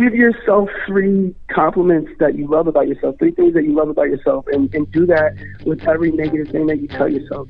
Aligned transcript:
give 0.00 0.14
yourself 0.14 0.70
three 0.86 1.34
compliments 1.52 2.10
that 2.18 2.34
you 2.34 2.48
love 2.48 2.66
about 2.66 2.88
yourself, 2.88 3.16
three 3.18 3.32
things 3.32 3.52
that 3.52 3.64
you 3.64 3.74
love 3.74 3.90
about 3.90 4.08
yourself, 4.08 4.46
and, 4.50 4.74
and 4.74 4.90
do 4.92 5.04
that 5.04 5.34
with 5.66 5.86
every 5.86 6.10
negative 6.10 6.48
thing 6.48 6.66
that 6.66 6.80
you 6.80 6.88
tell 6.88 7.08
yourself. 7.08 7.48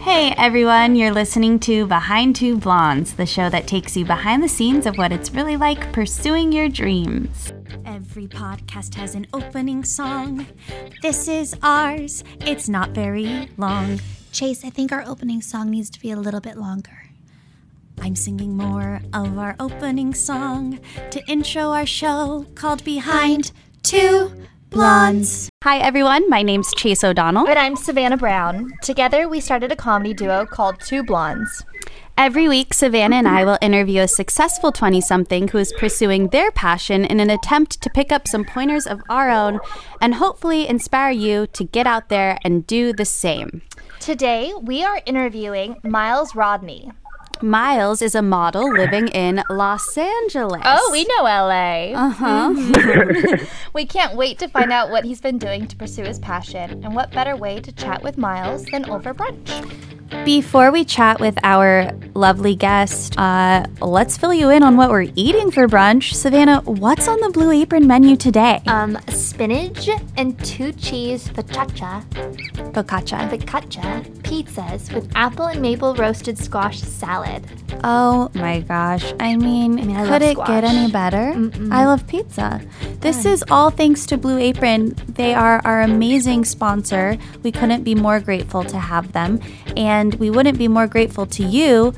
Hey 0.00 0.34
everyone, 0.36 0.96
you're 0.96 1.12
listening 1.12 1.60
to 1.60 1.86
Behind 1.86 2.34
Two 2.34 2.58
Blondes, 2.58 3.14
the 3.14 3.24
show 3.24 3.48
that 3.50 3.68
takes 3.68 3.96
you 3.96 4.04
behind 4.04 4.42
the 4.42 4.48
scenes 4.48 4.84
of 4.84 4.98
what 4.98 5.12
it's 5.12 5.30
really 5.30 5.56
like 5.56 5.92
pursuing 5.92 6.50
your 6.50 6.68
dreams. 6.68 7.52
Every 7.86 8.26
podcast 8.26 8.94
has 8.96 9.14
an 9.14 9.26
opening 9.32 9.84
song. 9.84 10.46
This 11.02 11.28
is 11.28 11.54
ours. 11.62 12.24
It's 12.40 12.68
not 12.68 12.90
very 12.90 13.48
long. 13.56 14.00
Chase, 14.32 14.64
I 14.64 14.70
think 14.70 14.90
our 14.90 15.04
opening 15.06 15.40
song 15.40 15.70
needs 15.70 15.88
to 15.90 16.00
be 16.00 16.10
a 16.10 16.16
little 16.16 16.40
bit 16.40 16.56
longer. 16.56 17.03
I'm 18.00 18.16
singing 18.16 18.56
more 18.56 19.00
of 19.12 19.38
our 19.38 19.56
opening 19.58 20.14
song 20.14 20.80
to 21.10 21.24
intro 21.26 21.70
our 21.70 21.86
show 21.86 22.46
called 22.54 22.84
Behind 22.84 23.52
Two 23.82 24.32
Blondes. 24.70 25.48
Hi 25.62 25.78
everyone, 25.78 26.28
my 26.28 26.42
name's 26.42 26.72
Chase 26.74 27.02
O'Donnell. 27.04 27.48
And 27.48 27.58
I'm 27.58 27.76
Savannah 27.76 28.16
Brown. 28.16 28.72
Together, 28.82 29.28
we 29.28 29.40
started 29.40 29.72
a 29.72 29.76
comedy 29.76 30.12
duo 30.12 30.44
called 30.44 30.80
Two 30.80 31.02
Blondes. 31.02 31.64
Every 32.16 32.48
week, 32.48 32.74
Savannah 32.74 33.16
and 33.16 33.26
I 33.26 33.44
will 33.44 33.58
interview 33.60 34.02
a 34.02 34.08
successful 34.08 34.70
20 34.70 35.00
something 35.00 35.48
who 35.48 35.58
is 35.58 35.72
pursuing 35.72 36.28
their 36.28 36.52
passion 36.52 37.04
in 37.04 37.18
an 37.18 37.30
attempt 37.30 37.80
to 37.82 37.90
pick 37.90 38.12
up 38.12 38.28
some 38.28 38.44
pointers 38.44 38.86
of 38.86 39.02
our 39.08 39.30
own 39.30 39.58
and 40.00 40.14
hopefully 40.14 40.68
inspire 40.68 41.10
you 41.10 41.46
to 41.48 41.64
get 41.64 41.86
out 41.86 42.10
there 42.10 42.38
and 42.44 42.66
do 42.66 42.92
the 42.92 43.04
same. 43.04 43.62
Today, 43.98 44.52
we 44.60 44.84
are 44.84 45.02
interviewing 45.06 45.76
Miles 45.82 46.36
Rodney. 46.36 46.92
Miles 47.44 48.00
is 48.00 48.14
a 48.14 48.22
model 48.22 48.72
living 48.72 49.08
in 49.08 49.42
Los 49.50 49.98
Angeles. 49.98 50.62
Oh, 50.64 50.88
we 50.90 51.04
know 51.04 51.24
LA. 51.24 51.92
Uh 51.92 52.08
huh. 52.08 52.54
Mm-hmm. 52.54 53.44
we 53.74 53.84
can't 53.84 54.16
wait 54.16 54.38
to 54.38 54.48
find 54.48 54.72
out 54.72 54.88
what 54.88 55.04
he's 55.04 55.20
been 55.20 55.36
doing 55.36 55.66
to 55.68 55.76
pursue 55.76 56.04
his 56.04 56.18
passion. 56.18 56.82
And 56.82 56.94
what 56.94 57.12
better 57.12 57.36
way 57.36 57.60
to 57.60 57.70
chat 57.70 58.02
with 58.02 58.16
Miles 58.16 58.64
than 58.64 58.88
over 58.88 59.12
brunch? 59.12 59.93
Before 60.24 60.70
we 60.70 60.84
chat 60.84 61.20
with 61.20 61.38
our 61.44 61.90
lovely 62.14 62.54
guest, 62.54 63.18
uh, 63.18 63.64
let's 63.80 64.16
fill 64.16 64.32
you 64.32 64.48
in 64.50 64.62
on 64.62 64.76
what 64.76 64.90
we're 64.90 65.08
eating 65.16 65.50
for 65.50 65.66
brunch. 65.66 66.14
Savannah, 66.14 66.60
what's 66.62 67.08
on 67.08 67.20
the 67.20 67.28
Blue 67.30 67.50
Apron 67.50 67.86
menu 67.86 68.16
today? 68.16 68.62
Um, 68.66 68.98
spinach 69.08 69.88
and 70.16 70.38
two 70.44 70.72
cheese 70.72 71.28
focaccia, 71.28 72.04
Focaccia. 72.72 73.28
focaccia 73.30 74.02
pizzas 74.22 74.94
with 74.94 75.10
apple 75.14 75.46
and 75.46 75.60
maple 75.60 75.94
roasted 75.94 76.38
squash 76.38 76.80
salad. 76.80 77.44
Oh 77.82 78.30
my 78.34 78.60
gosh. 78.60 79.12
I 79.20 79.36
mean, 79.36 79.74
mean, 79.74 79.96
I 79.96 80.06
could 80.06 80.22
it 80.22 80.32
squash. 80.32 80.48
get 80.48 80.64
any 80.64 80.90
better? 80.90 81.34
I 81.70 81.84
love 81.84 82.06
pizza. 82.06 82.62
This 83.00 83.26
is 83.26 83.44
all 83.50 83.70
thanks 83.70 84.06
to 84.06 84.16
Blue 84.16 84.38
Apron. 84.38 84.94
They 85.08 85.34
are 85.34 85.60
our 85.64 85.82
amazing 85.82 86.44
sponsor. 86.46 87.18
We 87.42 87.52
couldn't 87.52 87.84
be 87.84 87.94
more 87.94 88.20
grateful 88.20 88.64
to 88.64 88.78
have 88.78 89.12
them. 89.12 89.40
And 89.76 90.03
we 90.14 90.30
wouldn't 90.30 90.58
be 90.58 90.68
more 90.68 90.86
grateful 90.86 91.26
to 91.26 91.42
you 91.44 91.92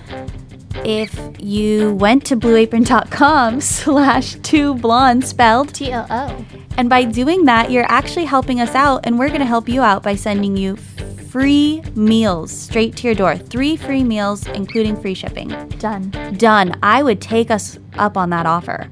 if 0.84 1.18
you 1.38 1.94
went 1.94 2.24
to 2.26 2.36
blueapron.com 2.36 3.60
slash 3.62 4.34
two 4.42 4.74
blonde 4.74 5.24
spelled 5.24 5.74
T 5.74 5.92
O 5.92 6.06
O. 6.10 6.44
and 6.76 6.88
by 6.88 7.04
doing 7.04 7.44
that, 7.46 7.70
you're 7.70 7.90
actually 7.90 8.26
helping 8.26 8.60
us 8.60 8.74
out, 8.74 9.06
and 9.06 9.18
we're 9.18 9.28
going 9.28 9.40
to 9.40 9.46
help 9.46 9.68
you 9.68 9.82
out 9.82 10.02
by 10.02 10.14
sending 10.14 10.56
you 10.56 10.76
free 10.76 11.82
meals 11.94 12.50
straight 12.50 12.96
to 12.96 13.06
your 13.06 13.14
door. 13.14 13.36
Three 13.36 13.76
free 13.76 14.04
meals, 14.04 14.46
including 14.48 15.00
free 15.00 15.14
shipping. 15.14 15.48
Done. 15.78 16.10
Done. 16.36 16.78
I 16.82 17.02
would 17.02 17.20
take 17.20 17.50
us 17.50 17.78
up 17.98 18.16
on 18.16 18.30
that 18.30 18.46
offer. 18.46 18.88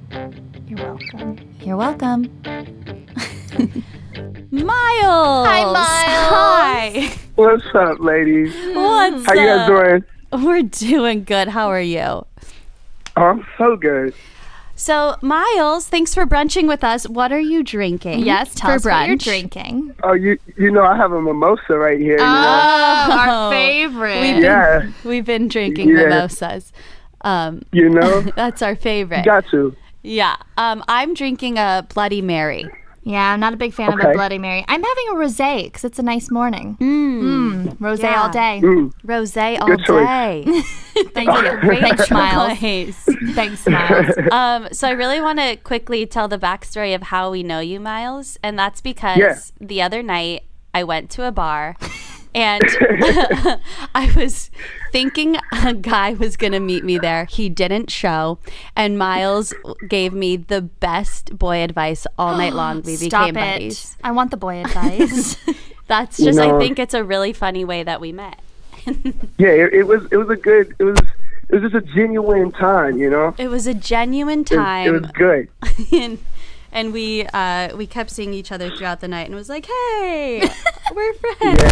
You're 0.67 0.79
welcome. 0.79 1.39
You're 1.61 1.77
welcome. 1.77 2.31
Miles. 4.51 5.47
Hi, 5.47 5.65
Miles. 5.65 5.77
Hi. 5.79 7.15
What's 7.37 7.65
up, 7.75 7.99
ladies? 8.01 8.55
What's 8.75 9.23
up? 9.23 9.27
How 9.27 9.33
you 9.35 9.47
guys 9.47 9.67
doing? 9.69 10.45
We're 10.45 10.63
doing 10.63 11.25
good. 11.25 11.49
How 11.49 11.69
are 11.69 11.81
you? 11.81 12.01
Oh, 12.01 12.27
I'm 13.17 13.47
so 13.59 13.77
good. 13.77 14.15
So, 14.77 15.17
Miles, 15.23 15.87
thanks 15.87 16.15
for 16.15 16.27
brunching 16.27 16.67
with 16.67 16.83
us. 16.83 17.09
What 17.09 17.33
are 17.33 17.41
you 17.41 17.63
drinking? 17.63 18.21
Yes, 18.21 18.55
tell 18.55 18.71
for 18.71 18.75
us 18.77 18.85
brunch. 18.85 18.99
what 19.01 19.09
you're 19.09 19.17
drinking. 19.17 19.95
Oh, 20.03 20.13
you 20.15 20.37
you 20.57 20.71
know 20.73 20.83
I 20.85 20.97
have 20.97 21.13
a 21.13 21.21
mimosa 21.23 21.75
right 21.77 21.99
here. 21.99 22.13
You 22.13 22.17
know? 22.19 22.25
Oh, 22.25 23.07
Oh. 23.11 23.19
our 23.47 23.51
favorite. 23.53 24.21
We've 24.21 24.35
been, 24.35 24.43
Yeah. 24.43 24.91
we've 25.05 25.25
been 25.25 25.49
drinking 25.49 25.91
Yeah. 25.91 26.05
mimosas. 26.05 26.73
Um, 27.21 27.63
You 27.73 27.89
know, 27.89 28.21
that's 28.37 28.63
our 28.63 28.75
favorite. 28.75 29.25
got 29.25 29.45
to. 29.51 29.75
Yeah. 30.03 30.35
Um, 30.57 30.83
I'm 30.89 31.15
drinking 31.15 31.57
a 31.59 31.87
Bloody 31.95 32.21
Mary. 32.21 32.67
Yeah, 33.07 33.33
I'm 33.33 33.41
not 33.41 33.53
a 33.53 33.57
big 33.57 33.75
fan 33.75 33.93
of 33.93 34.01
a 34.01 34.13
Bloody 34.13 34.39
Mary. 34.39 34.65
I'm 34.67 34.83
having 34.83 35.05
a 35.11 35.15
rosé 35.15 35.65
because 35.65 35.85
it's 35.85 35.99
a 35.99 36.03
nice 36.03 36.31
morning. 36.31 36.77
Mm, 36.81 37.77
rosé 37.77 38.03
Yeah. 38.05 38.23
all 38.23 38.31
day. 38.31 38.61
Mm. 38.65 38.93
Rosé 39.07 39.61
all 39.61 39.67
Good 39.67 39.85
day. 39.85 40.45
Thank 41.13 41.29
you. 41.31 41.61
Great 41.61 41.81
Thanks, 41.81 42.11
Miles. 42.11 42.59
choice. 42.59 43.09
Thanks, 43.35 43.67
Miles. 43.67 44.07
um, 44.33 44.69
so 44.73 44.89
I 44.89 44.93
really 44.93 45.21
want 45.21 45.39
to 45.39 45.57
quickly 45.57 46.07
tell 46.07 46.29
the 46.29 46.39
backstory 46.39 46.95
of 46.95 47.03
how 47.03 47.31
we 47.31 47.43
know 47.43 47.61
you, 47.61 47.79
Miles, 47.79 48.39
and 48.43 48.59
that's 48.59 48.81
because 48.81 49.19
Yeah. 49.19 49.37
the 49.61 49.83
other 49.83 50.03
night 50.03 50.45
I 50.73 50.83
went 50.85 51.11
to 51.11 51.27
a 51.29 51.33
bar. 51.33 51.77
And 52.35 52.63
I 53.95 54.13
was 54.17 54.51
thinking 54.93 55.37
a 55.65 55.75
guy 55.75 56.15
was 56.15 56.37
going 56.37 56.53
to 56.53 56.61
meet 56.61 56.85
me 56.85 56.99
there. 56.99 57.27
He 57.27 57.49
didn't 57.49 57.91
show. 57.91 58.39
And 58.77 58.99
Miles 58.99 59.55
gave 59.89 60.13
me 60.13 60.37
the 60.37 60.63
best 60.63 61.39
boy 61.39 61.63
advice 61.63 62.07
all 62.19 62.37
night 62.37 62.55
long. 62.63 62.83
We 62.83 62.97
Stop 62.97 63.29
became 63.29 63.37
it. 63.37 63.53
buddies. 63.55 63.97
I 64.03 64.11
want 64.13 64.31
the 64.31 64.37
boy 64.37 64.61
advice. 64.65 65.37
That's 65.87 66.17
just, 66.19 66.39
I 66.39 66.47
know- 66.49 66.59
think 66.59 66.79
it's 66.79 66.95
a 66.95 67.05
really 67.05 67.33
funny 67.33 67.65
way 67.65 67.83
that 67.83 68.01
we 68.01 68.11
met. 68.13 68.39
Yeah, 69.39 69.49
it, 69.49 69.73
it 69.73 69.83
was 69.87 70.05
it 70.13 70.17
was 70.19 70.29
a 70.29 70.37
good 70.37 70.75
it 70.79 70.85
was 70.85 70.99
it 71.49 71.55
was 71.63 71.73
just 71.73 71.75
a 71.75 71.95
genuine 71.95 72.53
time. 72.53 72.99
You 72.99 73.09
know, 73.09 73.35
It 73.39 73.49
was 73.49 73.67
a 73.67 73.73
genuine 73.73 74.41
it, 74.41 74.47
time. 74.49 74.95
it 74.95 75.01
was 75.01 75.11
good. 75.13 75.49
and, 75.93 76.19
and 76.75 76.93
we 76.93 77.25
uh, 77.33 77.75
we 77.77 77.87
kept 77.87 78.11
seeing 78.11 78.35
each 78.35 78.53
other 78.53 78.69
throughout 78.77 79.01
the 79.01 79.09
night 79.09 79.27
and 79.27 79.35
was 79.35 79.49
like, 79.49 79.65
"Hey, 79.65 80.43
we're 80.95 81.15
friends." 81.15 81.63
Yeah, 81.63 81.71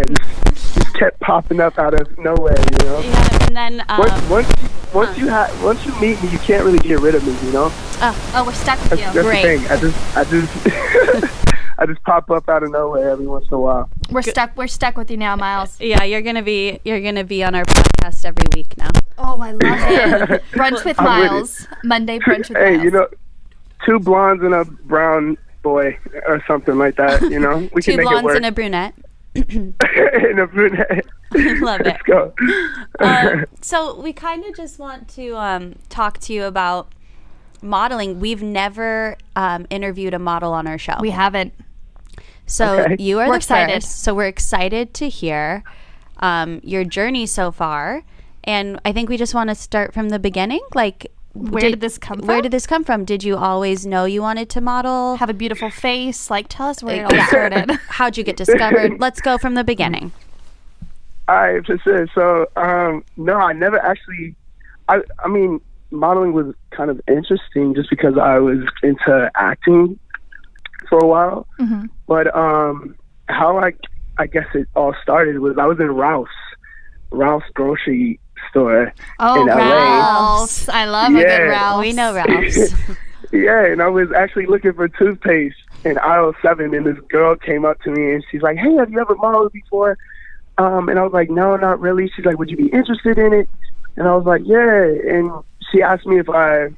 just, 0.49 0.75
just 0.75 0.93
kept 0.95 1.19
popping 1.19 1.59
up 1.59 1.77
out 1.77 1.93
of 1.93 2.17
nowhere. 2.17 2.55
You 2.71 2.85
know, 2.85 2.99
Yeah, 3.01 3.45
and 3.45 3.55
then 3.55 3.83
um, 3.89 3.99
once 3.99 4.29
once 4.29 4.93
once 4.93 5.17
you 5.17 5.29
ha- 5.29 5.55
once 5.61 5.85
you 5.85 5.91
meet 5.99 6.21
me, 6.23 6.29
you 6.29 6.39
can't 6.39 6.63
really 6.63 6.79
get 6.79 6.99
rid 6.99 7.13
of 7.13 7.23
me. 7.27 7.35
You 7.45 7.53
know, 7.53 7.67
oh, 7.71 8.31
oh, 8.35 8.45
we're 8.45 8.53
stuck 8.53 8.79
with 8.79 8.89
that's, 8.91 9.01
you. 9.01 9.21
that's 9.21 9.27
Great. 9.27 9.59
the 9.59 9.59
thing. 9.59 9.71
I 9.71 9.79
just 9.79 10.17
I 10.17 10.23
just 10.23 11.43
I 11.79 11.85
just 11.85 12.03
pop 12.03 12.31
up 12.31 12.47
out 12.47 12.63
of 12.63 12.71
nowhere 12.71 13.09
every 13.09 13.27
once 13.27 13.45
in 13.47 13.53
a 13.55 13.59
while. 13.59 13.89
We're 14.09 14.21
stuck. 14.21 14.55
We're 14.55 14.67
stuck 14.67 14.95
with 14.95 15.11
you 15.11 15.17
now, 15.17 15.35
Miles. 15.35 15.79
yeah, 15.81 16.03
you're 16.03 16.21
gonna 16.21 16.41
be 16.43 16.79
you're 16.85 17.01
gonna 17.01 17.25
be 17.25 17.43
on 17.43 17.55
our 17.55 17.65
podcast 17.65 18.23
every 18.25 18.45
week 18.55 18.77
now. 18.77 18.89
Oh, 19.17 19.39
I 19.41 19.51
love 19.51 19.61
it. 19.61 20.43
brunch 20.51 20.85
with 20.85 20.99
I'm 20.99 21.21
with 21.21 21.25
it. 21.25 21.31
Miles. 21.31 21.67
Monday 21.83 22.19
brunch 22.19 22.49
with 22.49 22.57
hey, 22.57 22.63
Miles. 22.71 22.77
Hey, 22.77 22.83
you 22.83 22.91
know, 22.91 23.07
two 23.85 23.99
blondes 23.99 24.43
and 24.43 24.53
a 24.53 24.65
brown 24.65 25.37
boy 25.61 25.97
or 26.27 26.43
something 26.47 26.77
like 26.77 26.95
that. 26.97 27.21
You 27.23 27.39
know, 27.39 27.57
we 27.73 27.81
Two 27.81 27.91
can 27.91 27.97
make 27.97 28.07
it 28.07 28.21
blondes 28.21 28.23
work. 28.23 28.35
and 28.35 28.45
a 28.45 28.51
brunette. 28.51 28.95
and 29.35 30.39
a 30.39 30.47
brunette. 30.47 31.05
Love 31.61 31.81
it. 31.81 31.85
Let's 31.87 32.03
go. 32.03 32.33
Um, 32.99 33.45
so 33.61 33.99
we 33.99 34.13
kind 34.13 34.45
of 34.45 34.55
just 34.55 34.77
want 34.77 35.07
to 35.09 35.35
um, 35.35 35.75
talk 35.89 36.19
to 36.19 36.33
you 36.33 36.43
about 36.43 36.91
modeling. 37.61 38.19
We've 38.19 38.43
never 38.43 39.17
um, 39.35 39.65
interviewed 39.71 40.13
a 40.13 40.19
model 40.19 40.53
on 40.53 40.67
our 40.67 40.77
show. 40.77 40.97
we 40.99 41.09
haven't. 41.09 41.53
So 42.45 42.81
Okay. 42.81 42.97
you 42.99 43.19
are 43.19 43.25
We're 43.27 43.33
the 43.33 43.37
excited. 43.37 43.83
first. 43.83 44.03
So 44.03 44.13
we're 44.13 44.27
excited 44.27 44.93
to 44.95 45.09
hear 45.09 45.63
um, 46.19 46.59
your 46.63 46.83
journey 46.83 47.25
so 47.25 47.51
far, 47.51 48.03
and 48.43 48.79
I 48.85 48.91
think 48.91 49.09
we 49.09 49.17
just 49.17 49.33
want 49.33 49.49
to 49.49 49.55
start 49.55 49.93
from 49.93 50.09
the 50.09 50.19
beginning. 50.19 50.61
Like, 50.75 51.07
Where 51.33 51.71
did 51.71 51.81
this 51.81 51.97
come 51.97 52.19
from? 52.19 52.27
Where 52.27 52.41
did 52.41 52.51
this 52.51 52.67
come 52.67 52.83
from? 52.83 53.05
Did 53.05 53.23
you 53.23 53.37
always 53.37 53.85
know 53.85 54.05
you 54.05 54.21
wanted 54.21 54.49
to 54.51 54.61
model? 54.61 55.15
Have 55.17 55.29
a 55.29 55.33
beautiful 55.33 55.71
face. 55.71 56.29
Like, 56.29 56.47
tell 56.47 56.67
us 56.69 56.83
where 56.83 57.03
it 57.03 57.11
all 57.11 57.27
started. 57.27 57.71
How'd 57.87 58.17
you 58.17 58.23
get 58.23 58.37
discovered? 58.37 58.99
Let's 58.99 59.19
go 59.19 59.37
from 59.39 59.55
the 59.55 59.63
beginning. 59.63 60.11
All 61.27 61.35
right, 61.35 61.65
for 61.65 61.77
sure. 61.79 62.07
So, 62.13 62.45
um, 62.55 63.03
no, 63.17 63.35
I 63.35 63.53
never 63.53 63.79
actually. 63.79 64.35
I, 64.89 65.01
I 65.23 65.27
mean, 65.27 65.59
modeling 65.89 66.33
was 66.33 66.53
kind 66.71 66.89
of 66.91 67.01
interesting 67.07 67.73
just 67.73 67.89
because 67.89 68.17
I 68.17 68.37
was 68.39 68.59
into 68.83 69.31
acting 69.35 69.97
for 70.89 70.99
a 70.99 71.07
while. 71.07 71.47
Mhm. 71.59 71.89
But 72.07 72.35
um, 72.35 72.95
how 73.29 73.57
I, 73.57 73.73
I 74.17 74.27
guess 74.27 74.47
it 74.53 74.67
all 74.75 74.93
started 75.01 75.39
was 75.39 75.57
I 75.57 75.65
was 75.65 75.79
in 75.79 75.89
Ralph's, 75.91 76.31
Ralph's 77.11 77.49
grocery 77.53 78.19
store 78.49 78.93
Oh, 79.19 79.41
in 79.41 79.47
LA. 79.47 79.55
Ralph's. 79.57 80.69
I 80.69 80.85
love 80.85 81.13
a 81.13 81.17
good 81.23 81.47
Ralph's. 81.49 81.81
We 81.81 81.93
know 81.93 82.13
Ralph's. 82.15 82.73
Yeah, 83.31 83.65
and 83.65 83.81
I 83.81 83.87
was 83.87 84.11
actually 84.11 84.45
looking 84.45 84.73
for 84.73 84.87
toothpaste 84.87 85.55
in 85.85 85.97
aisle 85.99 86.33
seven, 86.41 86.73
and 86.73 86.85
this 86.85 86.97
girl 87.09 87.35
came 87.35 87.65
up 87.65 87.81
to 87.81 87.91
me 87.91 88.13
and 88.13 88.23
she's 88.29 88.41
like, 88.41 88.57
"Hey, 88.57 88.73
have 88.75 88.91
you 88.91 88.99
ever 88.99 89.15
modeled 89.15 89.51
before?" 89.51 89.97
Um, 90.57 90.87
and 90.87 90.99
I 90.99 91.03
was 91.03 91.13
like, 91.13 91.29
"No, 91.29 91.55
not 91.55 91.79
really." 91.79 92.09
She's 92.15 92.25
like, 92.25 92.37
"Would 92.37 92.49
you 92.51 92.57
be 92.57 92.67
interested 92.67 93.17
in 93.17 93.33
it?" 93.33 93.49
And 93.95 94.07
I 94.07 94.15
was 94.15 94.25
like, 94.25 94.43
"Yeah." 94.45 94.83
And 94.83 95.31
she 95.71 95.81
asked 95.81 96.05
me 96.05 96.19
if 96.19 96.29
I 96.29 96.69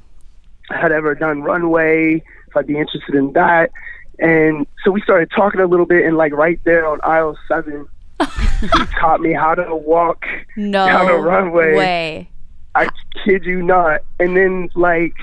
had 0.70 0.92
ever 0.92 1.14
done 1.14 1.42
runway, 1.42 2.22
if 2.48 2.56
I'd 2.56 2.66
be 2.66 2.78
interested 2.78 3.14
in 3.14 3.32
that. 3.34 3.70
And 4.18 4.66
so 4.82 4.90
we 4.90 5.02
started 5.02 5.30
talking 5.30 5.60
a 5.60 5.66
little 5.66 5.84
bit, 5.86 6.06
and 6.06 6.16
like 6.16 6.32
right 6.32 6.58
there 6.64 6.86
on 6.86 6.98
aisle 7.04 7.36
seven, 7.48 7.86
he 8.20 8.86
taught 9.00 9.20
me 9.20 9.32
how 9.32 9.54
to 9.54 9.74
walk 9.74 10.24
No 10.56 10.86
down 10.86 11.06
the 11.06 11.14
runway. 11.14 11.74
way. 11.76 12.30
I 12.74 12.88
kid 13.24 13.44
you 13.44 13.62
not. 13.62 14.00
And 14.20 14.36
then 14.36 14.68
like 14.74 15.14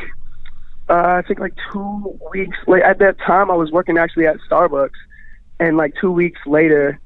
uh, 0.89 0.93
I 1.17 1.21
think 1.27 1.39
like 1.39 1.53
two 1.71 2.19
weeks 2.33 2.57
like 2.67 2.83
at 2.83 2.99
that 2.99 3.17
time 3.19 3.49
I 3.49 3.55
was 3.55 3.71
working 3.71 3.97
actually 3.97 4.27
at 4.27 4.37
Starbucks 4.49 4.89
and 5.59 5.77
like 5.77 5.93
two 5.99 6.11
weeks 6.11 6.39
later 6.45 6.99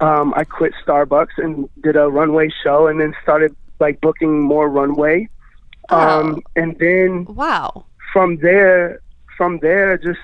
um 0.00 0.32
I 0.36 0.44
quit 0.44 0.72
Starbucks 0.86 1.38
and 1.38 1.68
did 1.82 1.96
a 1.96 2.08
runway 2.08 2.48
show 2.62 2.86
and 2.86 3.00
then 3.00 3.14
started 3.22 3.54
like 3.80 4.00
booking 4.00 4.40
more 4.42 4.68
runway. 4.68 5.28
Um 5.90 6.42
and 6.56 6.76
then 6.78 7.24
Wow. 7.26 7.84
from 8.12 8.36
there 8.38 9.00
from 9.36 9.58
there 9.60 9.98
just 9.98 10.20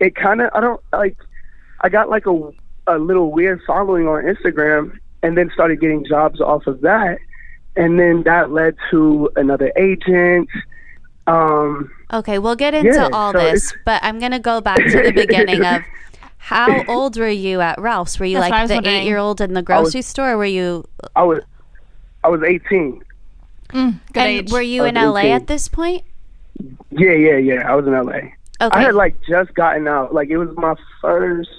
it 0.00 0.14
kind 0.14 0.40
of 0.40 0.50
I 0.54 0.60
don't 0.60 0.80
like 0.92 1.16
I 1.80 1.88
got 1.88 2.08
like 2.08 2.26
a 2.26 2.50
a 2.86 2.98
little 2.98 3.30
weird 3.32 3.60
following 3.66 4.06
on 4.08 4.24
Instagram 4.24 4.96
and 5.22 5.36
then 5.36 5.50
started 5.54 5.80
getting 5.80 6.04
jobs 6.04 6.40
off 6.40 6.66
of 6.66 6.80
that 6.82 7.18
and 7.76 7.98
then 7.98 8.22
that 8.24 8.50
led 8.52 8.76
to 8.90 9.30
another 9.36 9.72
agent 9.76 10.48
um 11.26 11.90
Okay, 12.12 12.38
we'll 12.38 12.54
get 12.56 12.74
into 12.74 12.92
Yeah, 12.94 13.08
all 13.12 13.32
so 13.32 13.38
this, 13.38 13.72
but 13.84 14.00
I'm 14.04 14.18
gonna 14.20 14.38
go 14.38 14.60
back 14.60 14.76
to 14.78 15.02
the 15.02 15.12
beginning 15.12 15.64
of 15.64 15.82
how 16.38 16.84
old 16.84 17.16
were 17.16 17.28
you 17.28 17.60
at 17.62 17.80
Ralph's? 17.80 18.20
Were 18.20 18.26
you 18.26 18.38
That's 18.38 18.50
like 18.70 18.82
the 18.82 18.88
eight 18.88 19.04
year 19.04 19.16
old 19.18 19.40
in 19.40 19.54
the 19.54 19.62
grocery 19.62 20.02
store? 20.02 20.32
Or 20.32 20.36
were 20.36 20.44
you 20.44 20.84
I 21.16 21.22
was 21.22 21.40
I 22.22 22.28
was 22.28 22.42
18 22.42 23.02
Good 23.72 23.74
and 23.74 24.00
age. 24.16 24.52
were 24.52 24.60
you 24.60 24.84
in 24.84 24.94
was 24.94 25.04
LA 25.04 25.20
18. 25.20 25.32
at 25.32 25.46
this 25.46 25.68
point? 25.68 26.04
yeah 26.90 27.10
yeah 27.12 27.36
yeah 27.38 27.70
I 27.70 27.74
was 27.74 27.86
in 27.86 27.92
LA 27.94 28.20
Okay. 28.60 28.78
I 28.78 28.82
had 28.82 28.94
like 28.94 29.16
just 29.28 29.52
gotten 29.54 29.88
out 29.88 30.14
like 30.14 30.28
it 30.28 30.36
was 30.36 30.48
my 30.56 30.74
first 31.00 31.50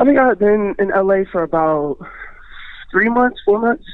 I 0.00 0.04
think 0.04 0.18
I 0.18 0.28
had 0.28 0.38
been 0.38 0.74
in 0.78 0.88
LA 0.88 1.24
for 1.30 1.42
about 1.42 1.98
three 2.90 3.08
months 3.08 3.38
four 3.44 3.58
months 3.60 3.84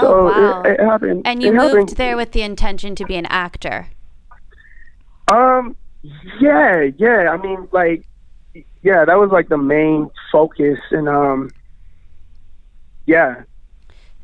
so 0.00 0.06
Oh, 0.06 0.24
wow. 0.24 0.62
it, 0.62 0.72
it 0.72 0.80
happened 0.80 1.22
and 1.26 1.42
you 1.42 1.48
it 1.50 1.54
moved 1.54 1.68
happened. 1.74 1.88
there 1.96 2.16
with 2.16 2.32
the 2.32 2.42
intention 2.42 2.94
to 2.96 3.04
be 3.04 3.16
an 3.16 3.26
actor. 3.26 3.88
Um, 5.28 5.76
yeah, 6.40 6.88
yeah. 6.98 7.28
I 7.30 7.36
mean, 7.38 7.68
like, 7.72 8.06
yeah, 8.82 9.04
that 9.04 9.18
was 9.18 9.30
like 9.30 9.48
the 9.48 9.56
main 9.56 10.10
focus, 10.30 10.78
and 10.90 11.08
um, 11.08 11.50
yeah. 13.06 13.42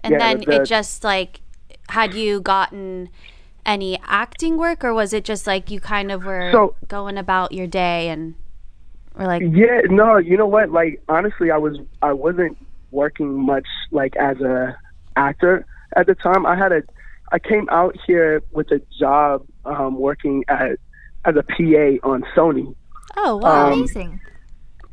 And 0.03 0.13
Yeah, 0.13 0.19
then 0.19 0.41
the- 0.41 0.63
it 0.63 0.65
just 0.67 1.05
like 1.05 1.41
had 1.89 2.15
you 2.15 2.41
gotten 2.41 3.09
any 3.67 3.99
acting 4.07 4.57
work 4.57 4.83
or 4.85 4.93
was 4.95 5.13
it 5.13 5.25
just 5.25 5.47
like 5.47 5.71
you 5.71 5.81
kind 5.81 6.11
of 6.11 6.25
were 6.25 6.51
So- 6.53 6.75
going 6.89 7.19
about 7.19 7.53
your 7.53 7.67
day 7.67 8.09
and 8.09 8.35
were 9.17 9.27
like 9.27 9.43
Yeah, 9.43 9.83
no, 9.89 10.17
you 10.17 10.37
know 10.37 10.47
what? 10.47 10.71
Like, 10.71 11.03
honestly, 11.09 11.51
I 11.51 11.59
was 11.59 11.79
I 12.03 12.13
wasn't 12.13 12.57
working 12.91 13.45
much 13.45 13.67
like 13.91 14.17
as 14.17 14.41
a 14.41 14.77
actor 15.17 15.67
at 15.97 16.07
the 16.07 16.15
time. 16.15 16.47
I 16.47 16.57
had 16.57 16.73
a 16.73 16.83
I 17.33 17.39
came 17.39 17.69
out 17.71 17.97
here 18.07 18.43
with 18.51 18.71
a 18.73 18.81
job 18.99 19.47
um, 19.65 19.99
working 19.99 20.45
at 20.49 20.79
as 21.25 21.37
a 21.37 21.43
PA 21.43 22.09
on 22.09 22.25
Sony. 22.35 22.75
Oh 23.17 23.37
wow. 23.37 23.67
Um, 23.67 23.73
Amazing. 23.75 24.21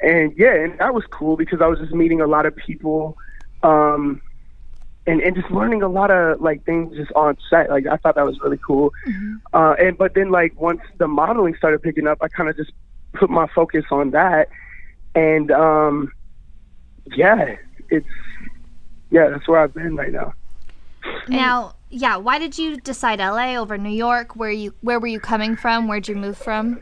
and 0.01 0.33
yeah, 0.37 0.53
and 0.53 0.79
that 0.79 0.93
was 0.93 1.03
cool 1.11 1.37
because 1.37 1.61
I 1.61 1.67
was 1.67 1.79
just 1.79 1.93
meeting 1.93 2.21
a 2.21 2.27
lot 2.27 2.45
of 2.45 2.55
people, 2.55 3.17
um, 3.63 4.21
and 5.05 5.21
and 5.21 5.35
just 5.35 5.49
learning 5.49 5.81
a 5.81 5.87
lot 5.87 6.11
of 6.11 6.41
like 6.41 6.63
things 6.65 6.95
just 6.95 7.11
on 7.13 7.37
set. 7.49 7.69
Like 7.69 7.87
I 7.87 7.97
thought 7.97 8.15
that 8.15 8.25
was 8.25 8.39
really 8.41 8.59
cool. 8.65 8.91
Uh, 9.53 9.75
and 9.79 9.97
but 9.97 10.13
then 10.13 10.29
like 10.29 10.59
once 10.59 10.81
the 10.97 11.07
modeling 11.07 11.55
started 11.55 11.81
picking 11.81 12.07
up, 12.07 12.17
I 12.21 12.27
kind 12.27 12.49
of 12.49 12.57
just 12.57 12.71
put 13.19 13.29
my 13.29 13.47
focus 13.53 13.85
on 13.91 14.11
that, 14.11 14.49
and 15.15 15.51
um, 15.51 16.11
yeah, 17.15 17.55
it's 17.89 18.07
yeah, 19.09 19.29
that's 19.29 19.47
where 19.47 19.59
I've 19.59 19.73
been 19.73 19.95
right 19.95 20.11
now. 20.11 20.33
Now, 21.27 21.75
yeah, 21.89 22.17
why 22.17 22.39
did 22.39 22.57
you 22.57 22.77
decide 22.77 23.19
LA 23.19 23.55
over 23.55 23.77
New 23.77 23.89
York? 23.89 24.35
Where 24.35 24.51
you 24.51 24.73
where 24.81 24.99
were 24.99 25.07
you 25.07 25.19
coming 25.19 25.55
from? 25.55 25.87
Where'd 25.87 26.07
you 26.07 26.15
move 26.15 26.37
from? 26.37 26.81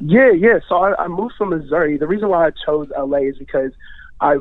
Yeah, 0.00 0.30
yeah. 0.30 0.60
So 0.68 0.76
I, 0.76 1.04
I 1.04 1.08
moved 1.08 1.34
from 1.36 1.50
Missouri. 1.50 1.98
The 1.98 2.06
reason 2.06 2.28
why 2.28 2.46
I 2.46 2.50
chose 2.64 2.88
LA 2.96 3.18
is 3.18 3.38
because 3.38 3.72
I 4.20 4.38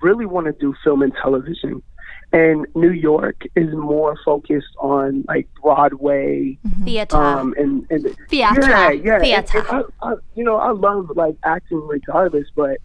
really 0.00 0.26
want 0.26 0.46
to 0.46 0.52
do 0.52 0.74
film 0.84 1.02
and 1.02 1.12
television. 1.20 1.82
And 2.30 2.66
New 2.74 2.90
York 2.90 3.42
is 3.56 3.72
more 3.72 4.14
focused 4.24 4.74
on 4.78 5.24
like 5.28 5.48
Broadway, 5.62 6.58
Theater. 6.84 7.16
um, 7.16 7.54
and, 7.56 7.86
and 7.90 8.14
Theater. 8.28 8.60
yeah, 8.68 8.90
yeah. 8.90 9.18
Theater. 9.18 9.58
and 9.70 9.84
I, 10.02 10.08
I, 10.10 10.14
you 10.34 10.44
know, 10.44 10.56
I 10.56 10.72
love 10.72 11.10
like 11.16 11.36
acting 11.42 11.80
regardless, 11.88 12.46
but 12.54 12.78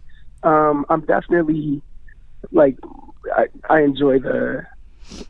um, 0.44 0.86
I'm 0.88 1.02
definitely 1.04 1.82
like 2.52 2.78
I, 3.36 3.46
I 3.68 3.80
enjoy 3.82 4.18
the 4.18 4.64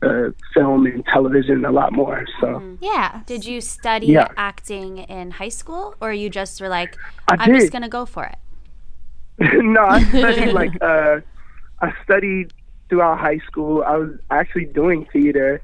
uh, 0.01 0.29
film 0.53 0.85
and 0.85 1.05
television 1.05 1.65
a 1.65 1.71
lot 1.71 1.91
more. 1.91 2.25
So 2.39 2.77
Yeah. 2.79 3.21
Did 3.25 3.45
you 3.45 3.59
study 3.59 4.07
Yeah. 4.07 4.29
acting 4.37 4.99
in 4.99 5.31
high 5.31 5.49
school 5.49 5.95
or 5.99 6.13
you 6.13 6.29
just 6.29 6.61
were 6.61 6.69
like 6.69 6.95
I 7.27 7.35
I'm 7.39 7.53
just 7.53 7.71
going 7.73 7.81
to 7.81 7.89
go 7.89 8.05
for 8.05 8.23
it? 8.25 8.37
no, 9.61 9.81
I 9.81 10.01
studied 10.03 10.53
like 10.61 10.71
uh, 10.81 11.19
I 11.81 11.93
studied 12.05 12.53
throughout 12.89 13.19
high 13.19 13.39
school. 13.39 13.83
I 13.85 13.97
was 13.97 14.11
actually 14.29 14.65
doing 14.65 15.07
theater 15.11 15.61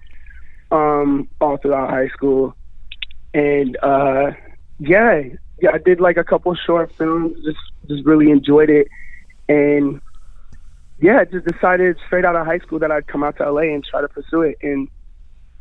um, 0.72 1.30
all 1.40 1.58
throughout 1.58 1.90
high 1.90 2.10
school, 2.10 2.56
and 3.34 3.78
uh, 3.84 4.32
yeah, 4.80 5.22
yeah, 5.62 5.72
I 5.74 5.78
did 5.78 6.00
like 6.00 6.18
a 6.18 6.24
couple 6.24 6.56
short 6.56 6.92
films. 6.98 7.38
Just 7.46 7.60
just 7.88 8.06
really 8.06 8.32
enjoyed 8.32 8.70
it, 8.70 8.88
and 9.48 10.02
yeah, 11.00 11.24
just 11.26 11.46
decided 11.46 11.98
straight 12.06 12.26
out 12.26 12.36
of 12.36 12.46
high 12.46 12.60
school 12.60 12.80
that 12.80 12.92
I'd 12.92 13.08
come 13.08 13.24
out 13.24 13.38
to 13.38 13.52
LA 13.52 13.74
and 13.74 13.84
try 13.84 14.02
to 14.02 14.08
pursue 14.08 14.42
it. 14.42 14.58
And 14.62 14.88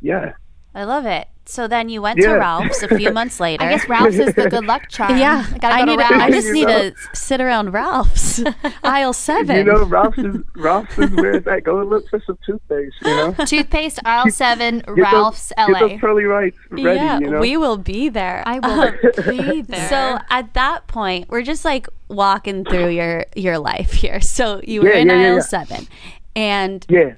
yeah, 0.00 0.32
I 0.74 0.84
love 0.84 1.04
it. 1.06 1.26
So 1.46 1.66
then 1.66 1.88
you 1.88 2.00
went 2.00 2.20
to 2.20 2.32
Ralph's 2.34 2.80
a 2.84 2.96
few 2.96 3.12
months 3.20 3.40
later. 3.40 3.64
I 3.64 3.70
guess 3.70 3.88
Ralph's 3.88 4.16
is 4.16 4.34
the 4.36 4.48
good 4.48 4.66
luck 4.66 4.88
charm. 4.88 5.18
yeah, 5.18 5.44
I 5.52 5.58
gotta 5.58 5.74
I, 5.74 5.78
go 5.80 5.84
need 5.86 5.98
to 5.98 6.06
to- 6.06 6.14
I 6.14 6.30
just 6.30 6.46
You 6.46 6.52
need 6.52 6.68
know? 6.68 6.90
to 6.90 6.94
sit 7.12 7.40
around 7.40 7.72
Ralph's 7.72 8.40
aisle 8.84 9.12
seven. 9.12 9.56
you 9.56 9.64
know, 9.64 9.82
Ralph's 9.84 10.18
is 10.18 10.36
Ralph's 10.54 10.96
is 10.96 11.10
where 11.10 11.32
it's 11.32 11.46
at. 11.48 11.64
Go 11.64 11.82
look 11.82 12.08
for 12.08 12.22
some 12.24 12.38
toothpaste. 12.46 12.94
You 13.02 13.16
know, 13.16 13.32
Toothpaste, 13.46 13.98
aisle 14.04 14.30
seven, 14.30 14.76
Get 14.78 14.86
those- 14.86 14.98
Ralph's, 14.98 15.52
Get 15.56 15.70
LA. 15.70 15.78
those 15.80 15.98
pearly 16.00 16.26
whites 16.28 16.56
ready. 16.70 16.82
yeah, 16.84 17.18
you 17.18 17.30
know, 17.30 17.40
we 17.40 17.56
will 17.56 17.78
be 17.78 18.08
there. 18.08 18.44
I 18.46 18.60
will 18.60 18.92
be 19.28 19.40
um, 19.60 19.62
there. 19.62 19.88
So 19.88 20.18
at 20.30 20.54
that 20.54 20.86
point, 20.86 21.28
we're 21.30 21.42
just 21.42 21.64
like 21.64 21.88
walking 22.06 22.64
through 22.64 22.90
your 22.90 23.24
your 23.34 23.58
life 23.58 23.92
here. 23.94 24.20
So 24.20 24.60
you 24.62 24.82
were 24.82 24.90
Yeah, 24.90 24.98
in 24.98 25.08
yeah, 25.08 25.14
yeah, 25.16 25.26
aisle 25.30 25.34
yeah. 25.36 25.40
seven, 25.40 25.88
and 26.36 26.86
yeah. 26.88 27.14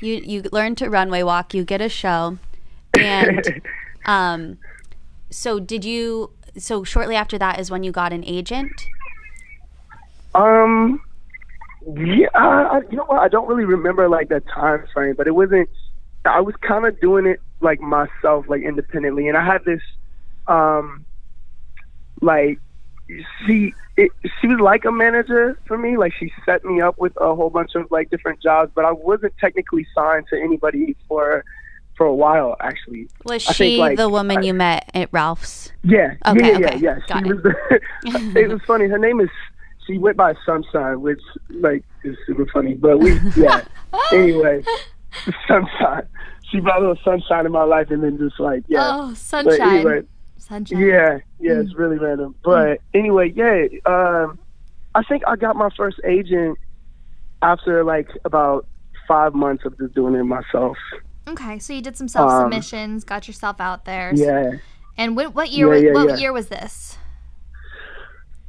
you 0.00 0.14
you 0.24 0.42
learn 0.50 0.74
to 0.76 0.90
runway 0.90 1.22
walk. 1.22 1.54
You 1.54 1.64
get 1.64 1.80
a 1.80 1.88
show, 1.88 2.38
and 2.98 3.62
um, 4.06 4.58
so 5.30 5.60
did 5.60 5.84
you? 5.84 6.30
So 6.56 6.84
shortly 6.84 7.14
after 7.14 7.38
that 7.38 7.60
is 7.60 7.70
when 7.70 7.82
you 7.82 7.92
got 7.92 8.12
an 8.12 8.24
agent. 8.24 8.86
Um, 10.34 11.00
yeah, 11.96 12.28
I, 12.34 12.80
you 12.90 12.96
know 12.96 13.04
what? 13.04 13.20
I 13.20 13.28
don't 13.28 13.48
really 13.48 13.64
remember 13.64 14.08
like 14.08 14.28
the 14.28 14.40
time 14.40 14.84
frame, 14.92 15.14
but 15.16 15.26
it 15.26 15.34
wasn't. 15.34 15.68
I 16.24 16.40
was 16.40 16.54
kind 16.56 16.86
of 16.86 17.00
doing 17.00 17.26
it 17.26 17.40
like 17.60 17.80
myself, 17.80 18.46
like 18.48 18.62
independently, 18.62 19.28
and 19.28 19.36
I 19.36 19.44
had 19.44 19.64
this, 19.64 19.80
um, 20.46 21.04
like 22.20 22.60
she 23.46 23.72
it, 23.96 24.12
she 24.40 24.46
was 24.46 24.60
like 24.60 24.84
a 24.84 24.92
manager 24.92 25.58
for 25.66 25.76
me. 25.76 25.96
Like 25.96 26.12
she 26.18 26.32
set 26.46 26.64
me 26.64 26.80
up 26.80 26.98
with 26.98 27.12
a 27.20 27.34
whole 27.34 27.50
bunch 27.50 27.74
of 27.74 27.90
like 27.90 28.10
different 28.10 28.40
jobs, 28.40 28.70
but 28.74 28.84
I 28.84 28.92
wasn't 28.92 29.36
technically 29.38 29.86
signed 29.94 30.26
to 30.30 30.40
anybody 30.40 30.96
for 31.08 31.44
for 31.98 32.06
a 32.06 32.14
while 32.14 32.56
actually. 32.60 33.08
Was 33.26 33.46
I 33.46 33.52
she 33.52 33.64
think, 33.64 33.80
like, 33.80 33.96
the 33.98 34.08
woman 34.08 34.38
I- 34.38 34.42
you 34.42 34.54
met 34.54 34.88
at 34.94 35.10
Ralph's? 35.12 35.70
Yeah. 35.82 36.14
Okay, 36.26 36.52
yeah, 36.52 36.58
yeah, 36.58 36.66
okay. 36.68 36.78
yeah. 36.78 36.98
Got 37.08 37.24
She 37.24 37.30
it. 37.30 37.36
was. 37.44 37.54
it 38.36 38.48
was 38.48 38.60
funny. 38.66 38.86
Her 38.86 38.98
name 38.98 39.20
is. 39.20 39.28
She 39.86 39.96
went 39.98 40.16
by 40.16 40.34
Sunshine, 40.46 41.00
which 41.00 41.20
like 41.50 41.82
is 42.04 42.16
super 42.26 42.46
funny. 42.52 42.74
But 42.74 42.98
we, 42.98 43.18
yeah. 43.36 43.62
anyway, 44.12 44.62
Sunshine. 45.46 46.06
She 46.50 46.60
brought 46.60 46.78
a 46.78 46.80
little 46.80 46.98
sunshine 47.04 47.44
in 47.46 47.52
my 47.52 47.64
life, 47.64 47.90
and 47.90 48.02
then 48.02 48.16
just 48.18 48.38
like 48.40 48.64
yeah. 48.68 48.88
oh, 48.90 49.08
but 49.08 49.16
sunshine. 49.18 49.60
anyway, 49.76 50.00
Sunshine. 50.38 50.80
yeah, 50.80 51.18
yeah. 51.40 51.60
It's 51.60 51.74
really 51.74 51.98
random. 51.98 52.34
But 52.42 52.80
anyway, 52.94 53.32
yeah. 53.34 53.66
Um, 53.86 54.38
I 54.94 55.02
think 55.04 55.22
I 55.26 55.36
got 55.36 55.56
my 55.56 55.68
first 55.76 56.00
agent 56.04 56.58
after 57.42 57.84
like 57.84 58.08
about 58.24 58.66
five 59.06 59.34
months 59.34 59.64
of 59.64 59.76
just 59.78 59.94
doing 59.94 60.14
it 60.14 60.24
myself. 60.24 60.76
Okay, 61.28 61.58
so 61.58 61.72
you 61.72 61.82
did 61.82 61.96
some 61.96 62.08
self 62.08 62.30
submissions, 62.32 63.04
got 63.04 63.28
yourself 63.28 63.60
out 63.60 63.84
there. 63.84 64.10
Um, 64.10 64.16
Yeah. 64.16 64.50
And 64.96 65.14
what, 65.16 65.34
what 65.34 65.50
year? 65.50 65.66
Yeah, 65.68 65.72
was, 65.74 65.82
yeah, 65.82 65.92
what 65.92 66.08
yeah. 66.08 66.16
year 66.16 66.32
was 66.32 66.48
this? 66.48 66.98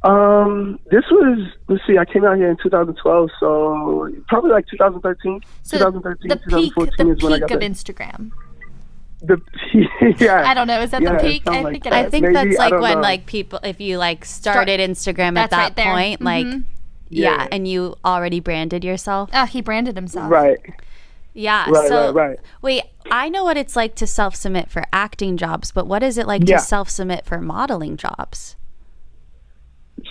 Um, 0.02 0.78
this 0.90 1.04
was 1.10 1.46
let's 1.68 1.82
see, 1.86 1.98
I 1.98 2.06
came 2.06 2.24
out 2.24 2.36
here 2.38 2.48
in 2.50 2.56
2012, 2.62 3.30
so 3.38 4.10
probably 4.28 4.50
like 4.50 4.66
2013. 4.68 5.40
So 5.62 5.76
2013, 5.76 6.28
the 6.28 6.36
peak, 6.36 6.74
2014 6.74 7.06
the 7.06 7.12
is 7.12 7.22
when 7.22 7.32
I 7.34 7.38
got 7.40 7.52
of 7.52 7.60
the, 7.60 7.66
Instagram. 7.66 8.30
the 9.20 9.36
yeah. 10.18 10.44
I 10.46 10.54
don't 10.54 10.66
know. 10.66 10.80
Is 10.80 10.90
that 10.92 11.02
Yeah, 11.02 11.12
the 11.16 11.18
peak? 11.18 11.42
I 11.46 11.60
like 11.60 11.72
think 11.72 11.84
that. 11.84 11.92
I 11.92 12.08
think 12.08 12.22
Maybe, 12.22 12.34
that's 12.34 12.56
like 12.58 12.72
when 12.80 12.94
know. 12.94 13.00
like 13.02 13.26
people 13.26 13.60
if 13.62 13.78
you 13.78 13.98
like 13.98 14.24
started 14.24 14.80
Instagram 14.80 15.36
at 15.36 15.50
that 15.50 15.76
right 15.76 16.18
point, 16.18 16.22
like 16.22 16.46
Mhm. 16.46 16.64
yeah, 17.10 17.32
Yeah. 17.42 17.48
and 17.52 17.68
you 17.68 17.94
already 18.02 18.40
branded 18.40 18.82
yourself. 18.84 19.28
Oh, 19.34 19.44
he 19.44 19.60
branded 19.60 19.96
himself. 19.96 20.30
right. 20.30 20.58
Yeah. 21.32 21.70
Right, 21.70 21.88
so 21.88 22.12
right, 22.12 22.28
right. 22.30 22.38
wait, 22.62 22.82
I 23.10 23.28
know 23.28 23.44
what 23.44 23.56
it's 23.56 23.76
like 23.76 23.94
to 23.96 24.06
self 24.06 24.34
submit 24.34 24.70
for 24.70 24.84
acting 24.92 25.36
jobs, 25.36 25.72
but 25.72 25.86
what 25.86 26.02
is 26.02 26.18
it 26.18 26.26
like 26.26 26.42
Yeah. 26.48 26.56
to 26.56 26.62
self 26.62 26.88
submit 26.90 27.24
for 27.24 27.40
modeling 27.40 27.96
jobs? 27.96 28.56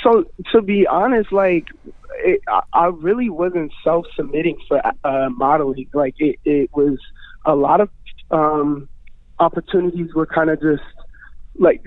So 0.04 0.26
to 0.52 0.62
be 0.62 0.88
honest, 0.88 1.32
like 1.32 1.68
it, 2.24 2.42
I, 2.48 2.62
I 2.74 2.86
really 2.88 3.30
wasn't 3.30 3.72
self-submitting 3.84 4.58
for 4.68 4.82
uh, 5.04 5.30
modeling. 5.30 5.88
Like 5.94 6.16
it, 6.20 6.38
it 6.46 6.70
was 6.74 6.98
a 7.46 7.56
lot 7.56 7.82
of 7.82 7.90
um, 8.32 8.88
opportunities 9.40 10.14
were 10.14 10.26
kind 10.26 10.50
of 10.50 10.62
just 10.62 10.84
like 11.58 11.84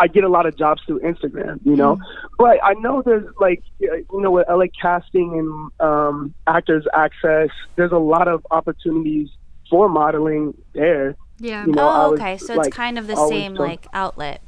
I 0.00 0.06
get 0.06 0.24
a 0.24 0.28
lot 0.28 0.46
of 0.46 0.56
jobs 0.56 0.80
through 0.86 1.00
Instagram, 1.00 1.60
you 1.62 1.76
know. 1.76 1.98
But 2.38 2.58
I 2.64 2.72
know 2.72 3.02
there's 3.02 3.28
like 3.38 3.62
uh, 3.82 3.96
you 3.96 4.06
know 4.12 4.30
with 4.30 4.48
LA 4.48 4.64
Casting 4.80 5.38
and 5.38 5.86
um, 5.88 6.34
Actors 6.46 6.86
Access, 6.94 7.50
there's 7.76 7.92
a 7.92 7.98
lot 7.98 8.26
of 8.26 8.46
opportunities 8.50 9.28
for 9.68 9.90
modeling 9.90 10.54
there. 10.72 11.16
Yeah. 11.38 11.66
You 11.66 11.72
know, 11.72 11.86
I 11.86 12.04
oh, 12.04 12.10
was, 12.12 12.20
okay. 12.20 12.38
So 12.38 12.54
like, 12.54 12.68
it's 12.68 12.76
kind 12.76 12.98
of 12.98 13.06
the 13.06 13.28
same 13.28 13.56
so- 13.56 13.62
like 13.62 13.86
outlet. 13.92 14.40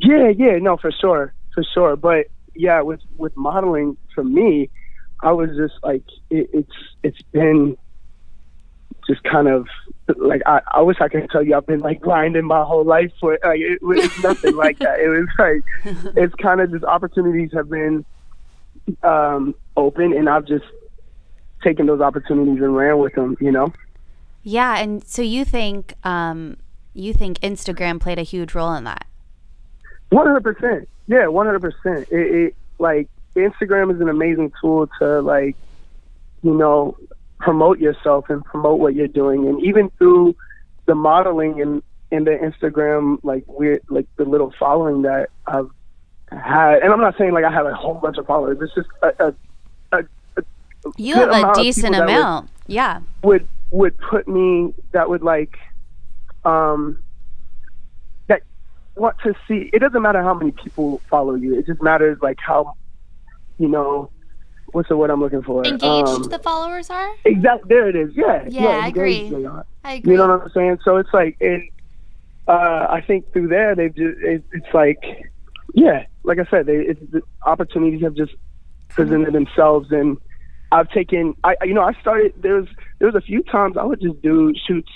Yeah, 0.00 0.28
yeah, 0.28 0.58
no, 0.58 0.78
for 0.78 0.90
sure, 0.90 1.34
for 1.52 1.62
sure. 1.74 1.96
But 1.96 2.28
yeah, 2.54 2.80
with 2.80 3.00
with 3.18 3.36
modeling, 3.36 3.98
for 4.14 4.24
me, 4.24 4.70
I 5.22 5.32
was 5.32 5.50
just 5.56 5.74
like, 5.82 6.04
it, 6.30 6.48
it's 6.54 6.72
it's 7.02 7.22
been 7.32 7.76
just 9.06 9.22
kind 9.24 9.48
of 9.48 9.66
like 10.18 10.42
I, 10.46 10.60
I 10.72 10.80
wish 10.82 10.98
I 11.00 11.08
could 11.08 11.28
tell 11.30 11.42
you 11.42 11.56
I've 11.56 11.66
been 11.66 11.80
like 11.80 12.00
grinding 12.00 12.44
my 12.44 12.62
whole 12.62 12.84
life 12.84 13.12
for 13.20 13.38
like 13.44 13.60
it 13.60 13.82
was 13.82 14.10
nothing 14.22 14.56
like 14.56 14.78
that. 14.78 15.00
It 15.00 15.08
was 15.08 15.28
like 15.38 15.62
it's 16.16 16.34
kind 16.36 16.60
of 16.60 16.70
just 16.70 16.84
opportunities 16.84 17.50
have 17.52 17.68
been 17.68 18.04
um 19.02 19.54
open, 19.76 20.12
and 20.12 20.28
I've 20.28 20.46
just 20.46 20.64
taken 21.62 21.86
those 21.86 22.00
opportunities 22.00 22.62
and 22.62 22.76
ran 22.76 22.98
with 22.98 23.14
them. 23.14 23.36
You 23.40 23.52
know. 23.52 23.72
Yeah, 24.42 24.78
and 24.78 25.06
so 25.06 25.22
you 25.22 25.44
think 25.44 25.94
um 26.04 26.56
you 26.94 27.12
think 27.12 27.38
Instagram 27.40 28.00
played 28.00 28.18
a 28.18 28.22
huge 28.22 28.54
role 28.54 28.74
in 28.74 28.84
that? 28.84 29.06
One 30.10 30.26
hundred 30.26 30.42
percent. 30.42 30.88
Yeah, 31.06 31.28
one 31.28 31.46
hundred 31.46 31.60
percent. 31.60 32.08
It 32.10 32.34
it 32.34 32.56
like 32.78 33.08
Instagram 33.34 33.94
is 33.94 34.00
an 34.00 34.08
amazing 34.08 34.52
tool 34.60 34.88
to 34.98 35.20
like, 35.20 35.56
you 36.42 36.54
know, 36.54 36.96
promote 37.42 37.78
yourself 37.78 38.30
and 38.30 38.44
promote 38.44 38.78
what 38.78 38.94
you're 38.94 39.08
doing, 39.22 39.46
and 39.48 39.62
even 39.62 39.90
through 39.98 40.34
the 40.86 40.94
modeling 40.94 41.60
and 41.60 41.82
and 42.10 42.26
the 42.26 42.30
Instagram 42.32 43.18
like 43.22 43.44
we're 43.46 43.80
like 43.88 44.06
the 44.16 44.24
little 44.24 44.52
following 44.58 45.02
that 45.02 45.28
I've 45.46 45.70
had, 46.30 46.82
and 46.82 46.92
I'm 46.92 47.00
not 47.00 47.16
saying 47.18 47.32
like 47.32 47.44
I 47.44 47.50
have 47.52 47.66
a 47.66 47.74
whole 47.74 47.94
bunch 47.94 48.16
of 48.18 48.26
followers. 48.26 48.58
It's 48.60 48.74
just 48.74 48.88
a, 49.02 49.26
a, 49.28 49.34
a, 49.92 50.04
a 50.38 50.42
You 50.96 51.14
have 51.16 51.28
a 51.30 51.32
amount 51.40 51.56
decent 51.56 51.92
that 51.94 52.06
would- 52.06 52.10
amount. 52.14 52.50
yeah. 52.66 53.00
would 53.22 53.46
would 53.70 53.96
put 53.98 54.28
me 54.28 54.74
that 54.92 55.08
would 55.08 55.22
like 55.22 55.56
um 56.44 57.02
that 58.28 58.42
want 58.96 59.16
to 59.24 59.32
see 59.48 59.70
it 59.72 59.78
doesn't 59.78 60.02
matter 60.02 60.22
how 60.22 60.34
many 60.34 60.50
people 60.52 61.00
follow 61.08 61.34
you 61.34 61.58
it 61.58 61.64
just 61.66 61.80
matters 61.80 62.18
like 62.20 62.38
how 62.38 62.74
you 63.58 63.68
know 63.68 64.10
what's 64.72 64.88
the 64.88 64.96
word 64.96 65.10
i'm 65.10 65.20
looking 65.20 65.42
for 65.42 65.64
Engaged 65.66 66.08
um, 66.08 66.22
the 66.24 66.38
followers 66.38 66.88
are. 66.90 67.10
exactly 67.24 67.68
there 67.68 67.88
it 67.88 67.96
is 67.96 68.12
yeah 68.14 68.44
Yeah, 68.48 68.66
I 68.68 68.86
agree. 68.88 69.28
they 69.28 69.44
are. 69.44 69.66
I 69.84 69.94
agree. 69.94 70.12
you 70.12 70.18
know 70.18 70.28
what 70.28 70.42
i'm 70.42 70.50
saying 70.50 70.78
so 70.84 70.96
it's 70.96 71.12
like 71.12 71.36
and 71.40 71.62
uh 72.48 72.86
i 72.88 73.02
think 73.06 73.32
through 73.32 73.48
there 73.48 73.74
they've 73.74 73.94
just 73.94 74.18
it, 74.22 74.42
it's 74.52 74.72
like 74.74 75.02
yeah 75.74 76.06
like 76.24 76.38
i 76.38 76.44
said 76.50 76.66
they 76.66 76.76
it's 76.76 77.00
the 77.10 77.22
opportunities 77.44 78.02
have 78.02 78.14
just 78.14 78.32
presented 78.88 79.32
themselves 79.34 79.90
and 79.90 80.16
I've 80.70 80.88
taken 80.90 81.34
I 81.44 81.54
you 81.64 81.74
know 81.74 81.82
I 81.82 81.92
started 82.00 82.32
there 82.38 82.54
was 82.54 82.66
there 82.98 83.06
was 83.06 83.14
a 83.14 83.20
few 83.20 83.42
times 83.42 83.76
I 83.76 83.84
would 83.84 84.00
just 84.00 84.22
do 84.22 84.54
shoots 84.66 84.90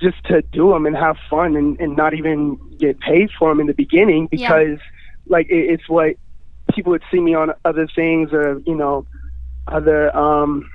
just 0.00 0.22
to 0.24 0.42
do 0.42 0.70
them 0.70 0.84
and 0.84 0.94
have 0.96 1.16
fun 1.30 1.56
and, 1.56 1.80
and 1.80 1.96
not 1.96 2.12
even 2.12 2.58
get 2.78 2.98
paid 3.00 3.30
for 3.38 3.48
them 3.50 3.60
in 3.60 3.66
the 3.66 3.72
beginning 3.72 4.28
Yeah. 4.30 4.48
because 4.48 4.78
like 5.26 5.46
it, 5.48 5.70
it's 5.70 5.88
what 5.88 6.16
people 6.72 6.90
would 6.92 7.02
see 7.10 7.20
me 7.20 7.34
on 7.34 7.52
other 7.64 7.86
things 7.94 8.32
or 8.32 8.60
you 8.66 8.74
know 8.74 9.06
other 9.68 10.14
um 10.16 10.68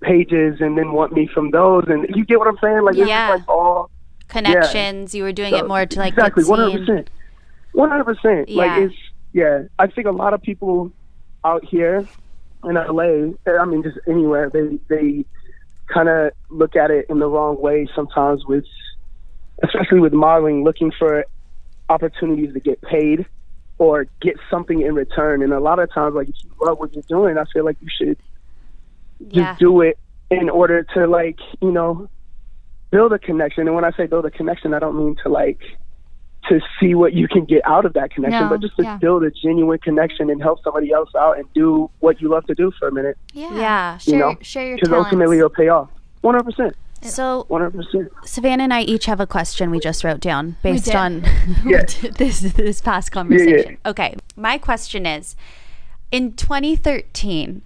pages 0.00 0.60
and 0.60 0.76
then 0.76 0.92
want 0.92 1.12
me 1.12 1.28
from 1.32 1.50
those 1.50 1.84
and 1.88 2.06
you 2.14 2.24
get 2.24 2.38
what 2.38 2.48
I'm 2.48 2.58
saying 2.60 2.82
like 2.82 2.96
Yeah. 2.96 3.30
like 3.30 3.48
all 3.48 3.90
Connections. 4.28 5.14
You 5.14 5.24
were 5.24 5.32
doing 5.32 5.54
it 5.54 5.68
more 5.68 5.84
to 5.84 5.98
like 5.98 6.14
exactly 6.14 6.42
100% 6.44 7.06
one 7.72 7.90
hundred 7.90 8.04
percent. 8.04 8.48
Yeah. 8.48 8.64
Like 8.64 8.82
it's 8.82 8.94
yeah. 9.32 9.62
I 9.78 9.86
think 9.86 10.06
a 10.06 10.10
lot 10.10 10.34
of 10.34 10.42
people 10.42 10.90
out 11.44 11.64
here 11.64 12.06
in 12.64 12.74
LA, 12.74 13.32
I 13.46 13.64
mean 13.64 13.82
just 13.82 13.98
anywhere, 14.06 14.50
they 14.50 14.78
they 14.88 15.24
kind 15.88 16.08
of 16.08 16.32
look 16.48 16.76
at 16.76 16.90
it 16.90 17.06
in 17.10 17.18
the 17.18 17.28
wrong 17.28 17.60
way 17.60 17.88
sometimes 17.94 18.44
with, 18.46 18.64
especially 19.62 20.00
with 20.00 20.12
modeling, 20.12 20.64
looking 20.64 20.92
for 20.98 21.26
opportunities 21.88 22.54
to 22.54 22.60
get 22.60 22.80
paid 22.82 23.26
or 23.82 24.06
get 24.20 24.36
something 24.48 24.80
in 24.80 24.94
return. 24.94 25.42
And 25.42 25.52
a 25.52 25.58
lot 25.58 25.78
of 25.80 25.92
times, 25.92 26.14
like 26.14 26.28
if 26.28 26.36
you 26.44 26.50
love 26.64 26.78
what 26.78 26.94
you're 26.94 27.02
doing, 27.08 27.36
I 27.36 27.44
feel 27.52 27.64
like 27.64 27.76
you 27.80 27.88
should 27.98 28.16
just 29.22 29.34
Yeah. 29.36 29.56
do 29.58 29.80
it 29.80 29.98
in 30.30 30.48
order 30.48 30.84
to 30.94 31.06
like 31.06 31.38
you 31.60 31.70
know 31.72 32.08
build 32.90 33.12
a 33.12 33.18
connection 33.18 33.66
and 33.66 33.74
when 33.76 33.84
i 33.84 33.90
say 33.92 34.06
build 34.06 34.24
a 34.26 34.30
connection 34.30 34.72
i 34.74 34.78
don't 34.78 34.96
mean 34.96 35.14
to 35.22 35.28
like 35.28 35.60
to 36.48 36.58
see 36.80 36.94
what 36.94 37.12
you 37.12 37.28
can 37.28 37.44
get 37.44 37.60
out 37.66 37.84
of 37.84 37.92
that 37.92 38.10
connection 38.10 38.40
No, 38.44 38.48
but 38.48 38.60
just 38.62 38.74
to 38.78 38.82
yeah. 38.82 38.96
build 38.96 39.22
a 39.24 39.30
genuine 39.30 39.78
connection 39.78 40.28
and 40.30 40.42
help 40.42 40.58
somebody 40.64 40.90
else 40.90 41.10
out 41.14 41.38
and 41.38 41.46
do 41.54 41.88
what 42.00 42.20
you 42.20 42.28
love 42.30 42.46
to 42.46 42.54
do 42.54 42.72
for 42.78 42.88
a 42.88 42.92
minute 42.92 43.16
Yeah. 43.34 43.54
Yeah. 43.54 43.98
Share, 43.98 44.14
you 44.14 44.20
know 44.20 44.36
share 44.40 44.66
your 44.68 44.76
because 44.76 44.90
ultimately 44.92 45.36
it'll 45.38 45.50
pay 45.50 45.68
off 45.68 45.88
100% 46.24 46.72
So 47.02 47.46
100% 47.50 48.08
Savannah 48.24 48.62
and 48.64 48.72
I 48.74 48.82
each 48.82 49.06
have 49.06 49.20
a 49.20 49.26
question 49.26 49.70
we 49.70 49.80
just 49.80 50.04
wrote 50.04 50.20
down 50.20 50.56
based 50.62 50.94
on 50.94 51.24
Yeah. 51.64 51.82
this 52.18 52.40
this 52.40 52.80
past 52.80 53.10
conversation. 53.12 53.78
Okay, 53.84 54.16
my 54.36 54.58
question 54.58 55.06
is: 55.06 55.34
In 56.10 56.32
2013, 56.34 57.62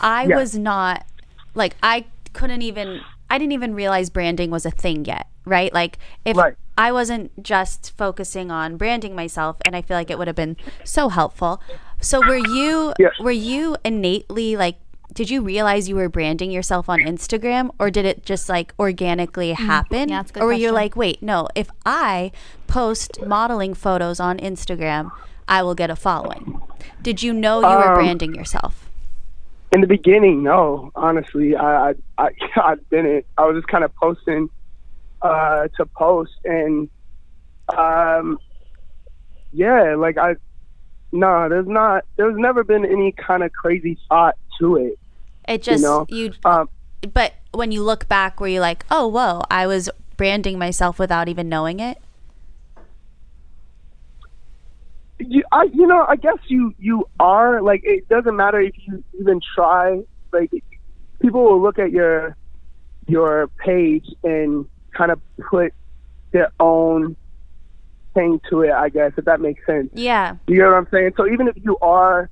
I 0.00 0.26
Yeah. 0.26 0.36
was 0.36 0.56
not 0.56 1.06
like 1.54 1.76
I 1.82 2.06
couldn't 2.32 2.62
even 2.62 3.04
I 3.30 3.38
didn't 3.38 3.52
even 3.52 3.74
realize 3.74 4.10
branding 4.10 4.50
was 4.50 4.66
a 4.66 4.70
thing 4.70 5.04
yet, 5.04 5.28
right? 5.44 5.72
Like 5.72 5.98
if 6.24 6.36
Right. 6.36 6.54
I 6.76 6.90
wasn't 6.90 7.30
just 7.42 7.96
focusing 7.96 8.50
on 8.50 8.76
branding 8.76 9.14
myself, 9.14 9.56
and 9.64 9.76
I 9.76 9.82
feel 9.82 9.96
like 9.96 10.10
it 10.10 10.18
would 10.18 10.26
have 10.26 10.36
been 10.36 10.56
so 10.82 11.08
helpful. 11.08 11.62
So 12.00 12.20
were 12.20 12.36
you 12.36 12.92
Yes. 12.98 13.12
were 13.20 13.30
you 13.30 13.76
innately 13.84 14.56
like? 14.56 14.76
Did 15.14 15.30
you 15.30 15.42
realize 15.42 15.88
you 15.88 15.94
were 15.94 16.08
branding 16.08 16.50
yourself 16.50 16.88
on 16.88 16.98
Instagram, 17.00 17.70
or 17.78 17.88
did 17.88 18.04
it 18.04 18.24
just 18.24 18.48
like 18.48 18.74
organically 18.80 19.52
happen? 19.52 20.08
Mm, 20.08 20.10
Yeah, 20.10 20.16
that's 20.18 20.30
a 20.30 20.34
good 20.34 20.42
or 20.42 20.46
were 20.46 20.52
you 20.52 20.68
question. 20.70 20.74
like, 20.74 20.96
wait, 20.96 21.22
no, 21.22 21.48
if 21.54 21.70
I 21.86 22.32
post 22.66 23.22
modeling 23.24 23.74
photos 23.74 24.18
on 24.18 24.38
Instagram, 24.38 25.12
I 25.46 25.62
will 25.62 25.76
get 25.76 25.88
a 25.88 25.94
following. 25.96 26.60
Did 27.00 27.22
you 27.22 27.32
know 27.32 27.60
you 27.60 27.66
were 27.76 27.90
Um, 27.90 27.94
branding 27.94 28.34
yourself? 28.34 28.80
in 29.72 29.80
the 29.80 29.86
beginning 29.88 30.44
no 30.44 30.92
honestly 30.94 31.56
i 31.56 31.90
i 31.90 31.94
i, 32.18 32.28
I 32.56 32.74
didn't 32.92 33.26
i 33.36 33.44
was 33.44 33.56
just 33.56 33.66
kind 33.66 33.82
of 33.82 33.92
posting 33.96 34.48
uh 35.20 35.66
to 35.76 35.86
post 35.98 36.30
and 36.44 36.88
um 37.76 38.38
yeah 39.52 39.96
like 39.96 40.16
i 40.16 40.36
no 41.10 41.48
there's 41.48 41.66
not 41.66 42.04
there's 42.16 42.36
never 42.38 42.62
been 42.62 42.84
any 42.84 43.10
kind 43.10 43.42
of 43.42 43.52
crazy 43.52 43.98
thought 44.08 44.36
to 44.60 44.76
it 44.76 44.96
It 45.48 45.62
just 45.62 45.82
know, 45.82 46.06
you 46.08 46.32
um 46.44 46.68
but 47.12 47.34
when 47.52 47.70
you 47.70 47.82
look 47.82 48.08
back 48.08 48.40
were 48.40 48.48
you 48.48 48.60
like, 48.60 48.84
"Oh, 48.90 49.06
whoa, 49.06 49.42
I 49.50 49.66
was 49.66 49.90
branding 50.16 50.58
myself 50.58 50.98
without 50.98 51.28
even 51.28 51.48
knowing 51.48 51.80
it?" 51.80 51.98
you, 55.18 55.42
I, 55.52 55.64
you 55.72 55.86
know, 55.86 56.04
I 56.08 56.16
guess 56.16 56.38
you 56.48 56.74
you 56.78 57.08
are 57.20 57.62
like 57.62 57.82
it 57.84 58.08
doesn't 58.08 58.36
matter 58.36 58.60
if 58.60 58.74
you 58.86 59.02
even 59.20 59.40
try. 59.54 60.00
Like 60.32 60.50
people 61.20 61.44
will 61.44 61.62
look 61.62 61.78
at 61.78 61.90
your 61.90 62.36
your 63.06 63.48
page 63.58 64.06
and 64.22 64.66
kind 64.96 65.10
of 65.10 65.20
put 65.50 65.72
their 66.32 66.50
own 66.58 67.16
thing 68.14 68.40
to 68.50 68.62
it. 68.62 68.72
I 68.72 68.88
guess 68.88 69.12
if 69.16 69.24
that 69.26 69.40
makes 69.40 69.64
sense. 69.66 69.90
Yeah. 69.94 70.36
You 70.46 70.56
get 70.56 70.66
what 70.66 70.74
I'm 70.74 70.88
saying? 70.90 71.12
So 71.16 71.28
even 71.28 71.48
if 71.48 71.56
you 71.62 71.78
are 71.78 72.28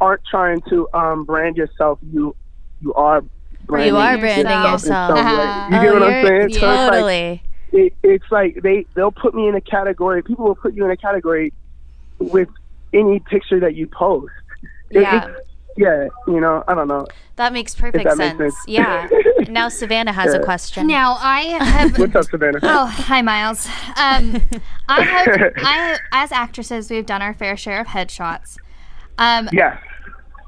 aren't 0.00 0.22
trying 0.30 0.60
to 0.68 0.88
um, 0.92 1.24
brand 1.24 1.56
yourself, 1.56 1.98
you 2.12 2.34
you 2.82 2.94
are 2.94 3.22
branding, 3.66 3.94
You 3.94 3.96
are 4.00 4.18
branding 4.18 4.44
branding 4.46 4.72
yourself 4.72 4.82
yourself. 4.82 5.18
some 5.18 5.26
way. 5.26 5.76
You 5.76 5.82
get 5.82 5.90
Oh, 5.90 5.92
what 5.94 6.02
I'm 6.02 6.10
you're- 6.26 6.28
saying? 6.28 6.48
So 6.50 6.56
it's 6.56 6.62
like- 6.62 6.90
Totally. 6.90 7.42
it, 7.72 7.92
it's 8.02 8.30
like 8.30 8.62
they 8.62 8.86
they'll 8.94 9.10
put 9.12 9.34
me 9.34 9.48
in 9.48 9.54
a 9.54 9.60
category. 9.60 10.22
People 10.22 10.44
will 10.46 10.54
put 10.56 10.74
you 10.74 10.84
in 10.84 10.90
a 10.90 10.96
category 10.96 11.52
with 12.18 12.48
any 12.92 13.18
picture 13.20 13.60
that 13.60 13.74
you 13.74 13.86
post. 13.86 14.32
It- 14.90 15.02
Yeah. 15.02 15.32
yeah, 15.76 16.08
you 16.26 16.40
know, 16.40 16.64
I 16.68 16.74
don't 16.74 16.88
know. 16.88 17.06
That 17.36 17.52
makes 17.52 17.74
perfect 17.74 18.04
that 18.04 18.16
makes 18.16 18.38
sense. 18.38 18.54
sense. 18.54 18.64
Yeah. 18.68 19.08
now 19.50 19.68
Savannah 19.68 20.12
has 20.12 20.32
a 20.32 20.40
question. 20.40 20.86
Now 20.86 21.18
I 21.20 21.40
have. 21.60 21.98
What's 21.98 22.14
up, 22.14 22.24
Savannah? 22.24 22.60
Oh, 22.62 22.86
hi, 22.86 23.20
Miles. 23.20 23.66
Um, 23.96 24.40
I 24.88 25.02
have. 25.02 25.52
I 25.58 25.98
as 26.12 26.32
actresses, 26.32 26.88
we've 26.90 27.04
done 27.04 27.20
our 27.20 27.34
fair 27.34 27.56
share 27.58 27.80
of 27.80 27.88
headshots. 27.88 28.56
Um, 29.18 29.48
Yes. 29.52 29.76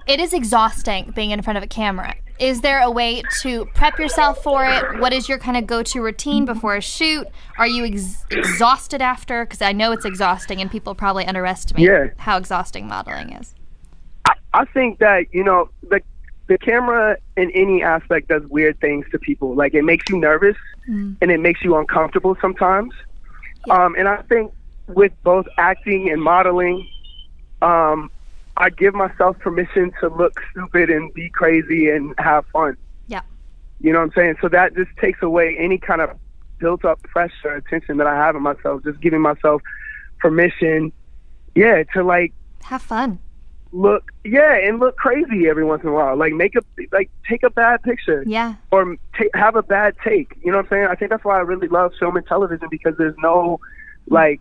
It 0.08 0.18
is 0.20 0.32
exhausting 0.32 1.12
being 1.14 1.30
in 1.30 1.42
front 1.42 1.56
of 1.58 1.62
a 1.62 1.66
camera. 1.66 2.14
Is 2.38 2.60
there 2.60 2.80
a 2.80 2.90
way 2.90 3.22
to 3.40 3.66
prep 3.74 3.98
yourself 3.98 4.42
for 4.42 4.64
it? 4.64 5.00
What 5.00 5.12
is 5.12 5.28
your 5.28 5.38
kind 5.38 5.56
of 5.56 5.66
go-to 5.66 6.00
routine 6.00 6.44
before 6.44 6.76
a 6.76 6.80
shoot? 6.80 7.26
Are 7.58 7.66
you 7.66 7.84
ex- 7.84 8.24
exhausted 8.30 9.02
after? 9.02 9.44
Because 9.44 9.60
I 9.60 9.72
know 9.72 9.90
it's 9.92 10.04
exhausting, 10.04 10.60
and 10.60 10.70
people 10.70 10.94
probably 10.94 11.26
underestimate 11.26 11.82
Yeah. 11.84 12.06
how 12.16 12.36
exhausting 12.36 12.86
modeling 12.86 13.32
is. 13.32 13.54
I 14.54 14.64
think 14.66 14.98
that 15.00 15.26
you 15.32 15.44
know 15.44 15.68
the 15.88 16.00
the 16.46 16.56
camera 16.58 17.18
in 17.36 17.50
any 17.50 17.82
aspect 17.82 18.28
does 18.28 18.42
weird 18.48 18.80
things 18.80 19.04
to 19.10 19.18
people. 19.18 19.54
Like 19.54 19.74
it 19.74 19.82
makes 19.84 20.08
you 20.08 20.18
nervous 20.18 20.56
and 20.86 21.30
it 21.30 21.40
makes 21.40 21.62
you 21.62 21.76
uncomfortable 21.76 22.34
sometimes. 22.40 22.94
Um, 23.68 23.94
and 23.98 24.08
I 24.08 24.22
think 24.22 24.52
with 24.86 25.12
both 25.22 25.46
acting 25.58 26.08
and 26.10 26.22
modeling, 26.22 26.88
um, 27.60 28.10
I 28.58 28.70
give 28.70 28.94
myself 28.94 29.38
permission 29.38 29.92
to 30.00 30.08
look 30.08 30.40
stupid 30.50 30.90
and 30.90 31.12
be 31.14 31.30
crazy 31.30 31.88
and 31.90 32.14
have 32.18 32.44
fun. 32.52 32.76
Yeah. 33.06 33.22
You 33.80 33.92
know 33.92 34.00
what 34.00 34.06
I'm 34.06 34.12
saying? 34.12 34.36
So 34.42 34.48
that 34.48 34.74
just 34.74 34.90
takes 35.00 35.22
away 35.22 35.56
any 35.58 35.78
kind 35.78 36.00
of 36.00 36.10
built 36.58 36.84
up 36.84 37.00
pressure 37.04 37.54
or 37.56 37.60
tension 37.62 37.96
that 37.98 38.06
I 38.06 38.14
have 38.16 38.34
in 38.36 38.42
myself. 38.42 38.82
Just 38.84 39.00
giving 39.00 39.20
myself 39.20 39.62
permission, 40.18 40.92
yeah, 41.54 41.84
to 41.94 42.02
like 42.02 42.32
Have 42.64 42.82
fun. 42.82 43.18
look 43.70 44.10
yeah 44.24 44.54
and 44.56 44.78
look 44.80 44.96
crazy 44.96 45.46
every 45.48 45.64
once 45.64 45.82
in 45.82 45.88
a 45.90 45.92
while 45.92 46.16
like 46.16 46.32
make 46.32 46.54
a 46.56 46.60
like 46.90 47.10
take 47.28 47.42
a 47.42 47.50
bad 47.50 47.82
picture 47.82 48.24
Yeah. 48.26 48.54
or 48.72 48.96
have 49.34 49.56
a 49.56 49.62
bad 49.62 49.94
take 50.02 50.32
you 50.42 50.50
know 50.50 50.56
what 50.58 50.64
i'm 50.64 50.70
saying 50.70 50.86
i 50.90 50.94
think 50.94 51.10
that's 51.10 51.22
why 51.24 51.36
i 51.36 51.40
really 51.40 51.68
love 51.68 51.92
film 52.00 52.16
and 52.16 52.26
television 52.26 52.66
because 52.70 52.94
there's 52.96 53.14
no 53.18 53.60
like 54.08 54.40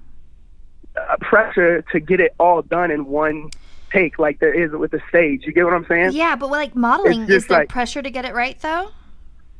uh, 0.96 1.18
pressure 1.20 1.82
to 1.92 2.00
get 2.00 2.22
it 2.22 2.34
all 2.40 2.62
done 2.62 2.90
in 2.90 3.06
one 3.06 3.50
take 3.92 4.20
like 4.20 4.40
there 4.40 4.54
is 4.54 4.72
with 4.72 4.92
the 4.92 5.02
stage 5.10 5.44
you 5.46 5.54
get 5.54 5.64
what 5.64 5.74
i'm 5.74 5.86
saying 5.88 6.12
Yeah, 6.12 6.36
but 6.36 6.50
like 6.50 6.76
modeling, 6.76 7.30
is 7.30 7.48
there 7.48 7.60
like- 7.60 7.70
pressure 7.70 8.02
to 8.02 8.10
get 8.10 8.26
it 8.26 8.34
right 8.34 8.60
though? 8.62 8.90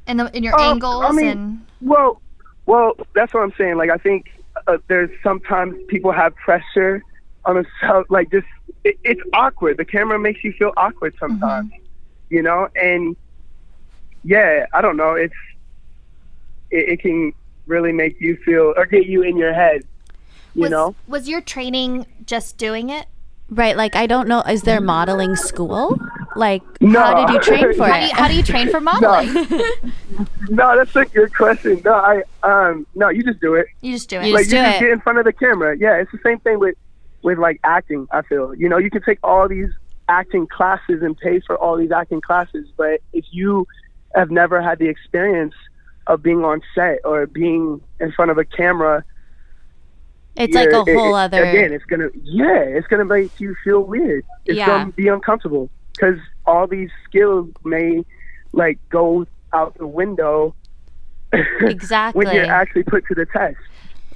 In 0.08 0.18
the 0.18 0.36
in 0.36 0.44
your 0.44 0.54
Um, 0.56 0.74
angles 0.74 1.04
I 1.06 1.12
mean, 1.12 1.28
and 1.28 1.66
Well, 1.82 2.22
well, 2.66 2.94
that's 3.14 3.34
what 3.34 3.44
I'm 3.44 3.54
saying. 3.58 3.76
Like, 3.78 3.90
I 3.90 3.98
think 3.98 4.32
uh, 4.68 4.78
there's 4.88 5.10
sometimes 5.22 5.76
people 5.90 6.12
have 6.14 6.34
pressure 6.36 7.04
on 7.44 7.56
themselves. 7.56 8.10
Like, 8.10 8.32
just 8.32 8.48
it, 8.86 8.98
it's 9.04 9.22
awkward. 9.34 9.76
The 9.78 9.84
camera 9.86 10.18
makes 10.18 10.44
you 10.46 10.54
feel 10.54 10.72
awkward 10.78 11.14
sometimes, 11.20 11.72
you 12.30 12.42
know. 12.42 12.70
And 12.76 13.18
yeah, 14.24 14.66
I 14.74 14.82
don't 14.82 14.96
know. 14.96 15.14
It's 15.16 15.34
it, 16.72 16.90
it 16.90 17.00
can 17.02 17.34
really 17.66 17.92
make 17.92 18.20
you 18.22 18.38
feel 18.46 18.74
or 18.78 18.86
get 18.86 19.08
you 19.08 19.24
in 19.24 19.36
your 19.38 19.54
head, 19.54 19.84
you 20.56 20.62
was, 20.62 20.72
know. 20.72 20.96
was 21.08 21.28
your 21.28 21.42
training 21.42 22.06
just 22.26 22.58
doing 22.58 22.90
it? 22.90 23.08
Right, 23.50 23.78
like 23.78 23.96
I 23.96 24.08
don't 24.08 24.28
know, 24.28 24.42
is 24.42 24.64
there 24.64 24.82
modeling 24.82 25.36
school? 25.36 25.98
Like 26.36 26.62
No. 26.82 27.00
how 27.02 27.26
did 27.26 27.34
you 27.34 27.40
train 27.40 27.74
for 27.78 27.88
How 27.88 27.98
do 28.00 28.06
it? 28.06 28.10
you, 28.10 28.16
how 28.16 28.28
do 28.28 28.36
you 28.36 28.44
train 28.44 28.70
for 28.70 28.82
modeling? 28.92 29.34
No, 30.50 30.76
that's 30.78 30.96
a 30.96 31.06
good 31.06 31.36
question. 31.36 31.82
No, 31.86 31.94
I 31.94 32.24
um 32.44 32.88
no, 32.96 33.10
you 33.10 33.24
just 33.24 33.40
do 33.40 33.54
it. 33.56 33.68
You 33.82 33.94
just 33.94 34.10
do 34.10 34.20
it. 34.20 34.28
You 34.28 34.34
like 34.34 34.44
just 34.48 34.54
you 34.54 34.60
just 34.62 34.78
it. 34.78 34.80
get 34.86 34.90
in 34.92 35.00
front 35.02 35.20
of 35.20 35.26
the 35.26 35.34
camera. 35.34 35.78
Yeah, 35.78 35.98
it's 35.98 36.12
the 36.12 36.20
same 36.24 36.40
thing 36.40 36.60
with 36.60 36.76
with 37.24 37.38
like 37.38 37.60
acting. 37.64 38.08
I 38.12 38.22
feel 38.24 38.56
you 38.56 38.68
know 38.70 38.78
you 38.78 38.90
can 38.90 39.02
take 39.04 39.20
all 39.24 39.48
these 39.48 39.70
acting 40.10 40.48
classes 40.48 41.02
and 41.04 41.18
pay 41.18 41.40
for 41.42 41.58
all 41.58 41.76
these 41.78 41.92
acting 41.92 42.22
classes, 42.22 42.68
but 42.78 43.02
if 43.14 43.26
you 43.32 43.68
have 44.16 44.32
never 44.32 44.62
had 44.62 44.80
the 44.80 44.88
experience 44.88 45.54
of 46.08 46.24
being 46.24 46.44
on 46.46 46.62
set 46.74 47.00
or 47.04 47.26
being 47.28 47.82
in 48.00 48.12
front 48.14 48.32
of 48.32 48.38
a 48.38 48.46
camera, 48.46 49.04
It's 50.38 50.56
like 50.56 50.70
a 50.72 50.84
it- 50.90 50.96
whole 50.96 51.16
it- 51.16 51.20
other 51.26 51.44
Again, 51.44 51.74
it's 51.74 51.86
gonna 51.86 52.10
yeah, 52.24 52.60
it's 52.60 52.88
gonna 52.88 53.06
make 53.06 53.40
you 53.40 53.56
feel 53.64 53.82
weird. 53.84 54.24
It's 54.46 54.58
Yeah. 54.58 54.68
gonna 54.68 54.92
be 54.92 55.08
uncomfortable 55.08 55.70
because 55.94 56.20
all 56.46 56.68
these 56.68 56.90
skills 57.06 57.50
may 57.66 58.06
like 58.54 58.78
go 58.90 59.26
out 59.54 59.78
the 59.78 59.88
window 59.88 60.54
Exactly. 61.62 62.26
when 62.26 62.36
you're 62.36 62.46
actually 62.46 62.84
put 62.84 63.06
to 63.08 63.16
the 63.16 63.26
test. 63.26 63.58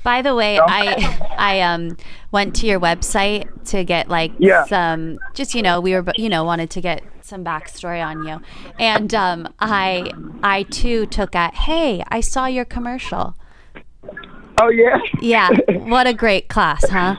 By 0.03 0.21
the 0.23 0.33
way, 0.33 0.57
I 0.59 1.27
I 1.37 1.61
um 1.61 1.95
went 2.31 2.55
to 2.57 2.65
your 2.65 2.79
website 2.79 3.47
to 3.69 3.83
get 3.83 4.09
like 4.09 4.31
Yeah. 4.39 4.65
some 4.65 5.19
just 5.35 5.53
you 5.53 5.61
know 5.61 5.79
we 5.79 5.93
were 5.93 6.03
you 6.15 6.27
know 6.29 6.43
wanted 6.43 6.69
to 6.71 6.81
get 6.81 7.03
some 7.21 7.43
backstory 7.45 8.03
on 8.03 8.25
you, 8.25 8.41
and 8.79 9.13
um 9.13 9.47
I 9.59 10.11
I 10.41 10.63
too 10.63 11.05
took 11.05 11.35
at 11.35 11.53
hey 11.53 12.03
I 12.09 12.19
saw 12.21 12.45
your 12.47 12.65
commercial. 12.65 13.35
Oh 14.63 14.69
yeah. 14.69 14.99
Yeah, 15.21 15.49
what 15.69 16.05
a 16.07 16.13
great 16.13 16.47
class, 16.49 16.87
huh? 16.89 17.15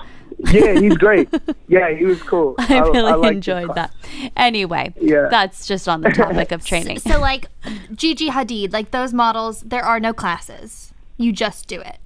yeah, 0.52 0.74
he's 0.80 0.96
great. 0.96 1.28
Yeah, 1.68 1.90
he 1.94 2.04
was 2.04 2.22
cool. 2.22 2.54
I 2.58 2.78
really 2.80 3.12
liked 3.12 3.24
his 3.24 3.30
enjoyed 3.36 3.74
that. 3.74 3.92
Anyway, 4.36 4.92
Yeah. 5.00 5.28
that's 5.30 5.66
just 5.66 5.88
on 5.88 6.00
the 6.02 6.10
topic 6.10 6.52
of 6.52 6.64
training. 6.64 6.98
so 6.98 7.20
like 7.20 7.46
Gigi 7.94 8.28
Hadid, 8.28 8.72
like 8.72 8.90
those 8.90 9.12
models, 9.12 9.60
there 9.62 9.82
are 9.84 9.98
no 10.00 10.12
classes. 10.12 10.92
You 11.16 11.32
just 11.32 11.66
do 11.68 11.80
it. 11.80 11.98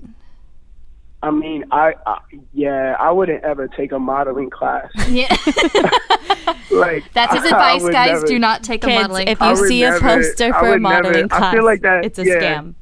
I 1.22 1.30
mean, 1.30 1.64
I, 1.72 1.94
I 2.06 2.18
yeah, 2.52 2.94
I 3.00 3.10
wouldn't 3.10 3.42
ever 3.42 3.68
take 3.68 3.90
a 3.92 3.98
modeling 3.98 4.50
class. 4.50 4.90
Yeah. 5.08 5.34
Like 6.70 7.04
That's 7.14 7.32
his 7.34 7.42
I 7.44 7.46
advice, 7.74 7.88
guys. 7.90 8.08
never- 8.12 8.26
Do 8.26 8.38
not 8.38 8.62
take 8.62 8.84
a 8.84 8.86
Kids, 8.88 9.00
modeling 9.02 9.28
if 9.28 9.38
class. 9.38 9.56
you 9.56 9.56
I 9.56 9.60
would 9.60 9.68
see 9.68 9.84
a 9.84 9.98
poster 9.98 10.52
for 10.52 10.58
a 10.66 10.70
would 10.72 10.82
never- 10.82 11.02
modeling 11.04 11.24
I 11.32 11.38
class, 11.38 11.54
feel 11.54 11.64
like 11.64 11.80
that- 11.82 12.04
it's 12.04 12.18
a 12.18 12.24
yeah. 12.24 12.34
scam. 12.40 12.74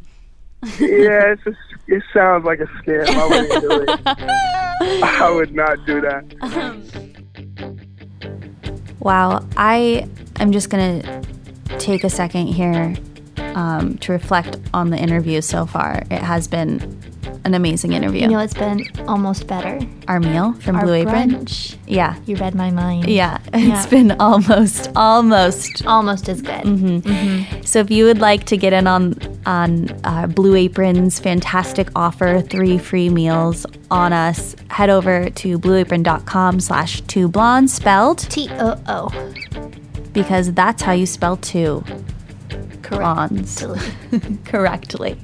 Yeah, 0.79 1.35
just, 1.45 1.59
it 1.87 2.03
sounds 2.13 2.45
like 2.45 2.61
a 2.61 2.67
scam. 2.67 3.07
I 3.07 3.27
wouldn't 3.29 3.61
do 3.61 3.71
it. 3.83 5.03
I 5.03 5.31
would 5.31 5.55
not 5.55 5.85
do 5.87 6.01
that. 6.01 6.25
Wow, 9.01 9.47
I 9.57 10.09
am 10.37 10.51
just 10.53 10.71
gonna 10.71 11.23
take 11.79 12.05
a 12.05 12.11
second 12.11 12.47
here 12.47 12.95
um, 13.55 13.99
to 13.99 14.13
reflect 14.13 14.59
on 14.73 14.91
the 14.91 14.97
interview 14.97 15.41
so 15.41 15.67
far. 15.67 16.03
It 16.11 16.23
has 16.23 16.49
been 16.49 16.79
an 17.45 17.55
amazing 17.55 17.93
interview. 17.93 18.23
You 18.23 18.29
know, 18.29 18.39
it's 18.39 18.55
been 18.55 18.87
almost 19.07 19.47
better. 19.47 19.79
Our 20.09 20.19
meal 20.21 20.53
from 20.55 20.77
Our 20.77 20.83
Blue 20.85 20.95
Apron. 20.95 21.31
brunch. 21.45 21.77
Yeah, 21.87 22.17
You 22.27 22.37
read 22.37 22.55
my 22.55 22.71
mind. 22.71 23.07
yeah, 23.09 23.39
it's 23.53 23.85
Yeah. 23.85 23.91
been 23.91 24.13
almost, 24.13 24.91
almost. 24.97 25.85
Almost 25.87 26.29
as 26.29 26.41
good. 26.43 26.63
Mm-hmm. 26.65 27.63
So 27.63 27.81
if 27.81 27.91
you 27.91 28.05
would 28.07 28.19
like 28.19 28.45
to 28.47 28.57
get 28.57 28.73
in 28.73 28.87
on 28.87 29.15
on 29.47 29.91
uh, 30.05 30.27
Blue 30.27 30.55
Apron's 30.57 31.19
fantastic 31.21 31.89
offer, 31.95 32.41
three 32.41 32.79
free 32.79 33.11
meals 33.11 33.67
on 33.91 34.13
us, 34.15 34.57
head 34.71 34.89
over 34.89 35.29
to 35.31 35.59
blueapron.com 35.59 36.61
slash 36.61 37.03
two 37.03 37.29
blondes 37.29 37.73
spelled 37.75 38.19
T 38.19 38.49
O 38.53 38.81
O. 38.87 39.11
because 40.15 40.53
that's 40.55 40.83
how 40.83 40.93
you 40.93 41.05
spell 41.07 41.37
two. 41.37 41.85
Blondes. 42.89 43.65
Correctly. 44.45 45.17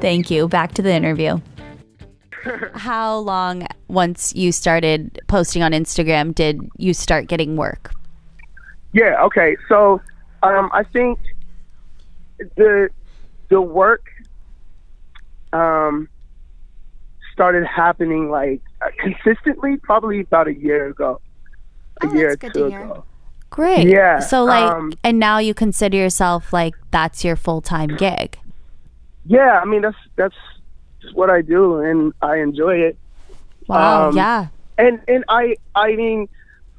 Correctly. 0.00 0.08
Thank 0.08 0.30
you. 0.30 0.48
Back 0.48 0.72
to 0.74 0.82
the 0.82 0.92
interview. 0.92 1.38
How 2.74 3.18
long 3.18 3.66
once 3.88 4.34
you 4.34 4.52
started 4.52 5.20
posting 5.26 5.62
on 5.62 5.72
Instagram 5.72 6.34
did 6.34 6.60
you 6.78 6.94
start 6.94 7.26
getting 7.26 7.56
work? 7.56 7.92
Yeah. 8.92 9.22
Okay. 9.24 9.56
So, 9.68 10.00
um, 10.42 10.70
I 10.72 10.84
think 10.84 11.18
the 12.56 12.88
the 13.48 13.60
work 13.60 14.04
um 15.52 16.08
started 17.32 17.66
happening 17.66 18.30
like 18.30 18.60
uh, 18.82 18.86
consistently 18.98 19.76
probably 19.76 20.20
about 20.20 20.48
a 20.48 20.54
year 20.54 20.88
ago. 20.88 21.20
A 22.02 22.06
Oh, 22.06 22.12
year 22.14 22.28
that's 22.28 22.34
or 22.34 22.36
good 22.38 22.54
two 22.54 22.64
to 22.64 22.70
hear. 22.70 22.84
ago. 22.84 23.04
Great. 23.50 23.88
Yeah, 23.88 24.18
So 24.18 24.44
like 24.44 24.70
um, 24.70 24.92
and 25.04 25.18
now 25.18 25.38
you 25.38 25.54
consider 25.54 25.96
yourself 25.96 26.52
like 26.52 26.74
that's 26.90 27.24
your 27.24 27.36
full-time 27.36 27.96
gig. 27.96 28.38
Yeah, 29.26 29.60
I 29.60 29.64
mean 29.64 29.82
that's 29.82 29.96
that's 30.16 30.36
just 31.02 31.14
what 31.14 31.30
I 31.30 31.42
do, 31.42 31.80
and 31.80 32.12
I 32.22 32.36
enjoy 32.36 32.76
it. 32.76 32.96
Wow. 33.66 34.08
Um, 34.08 34.16
yeah. 34.16 34.48
And 34.78 35.00
and 35.08 35.24
I 35.28 35.56
I 35.74 35.96
mean, 35.96 36.28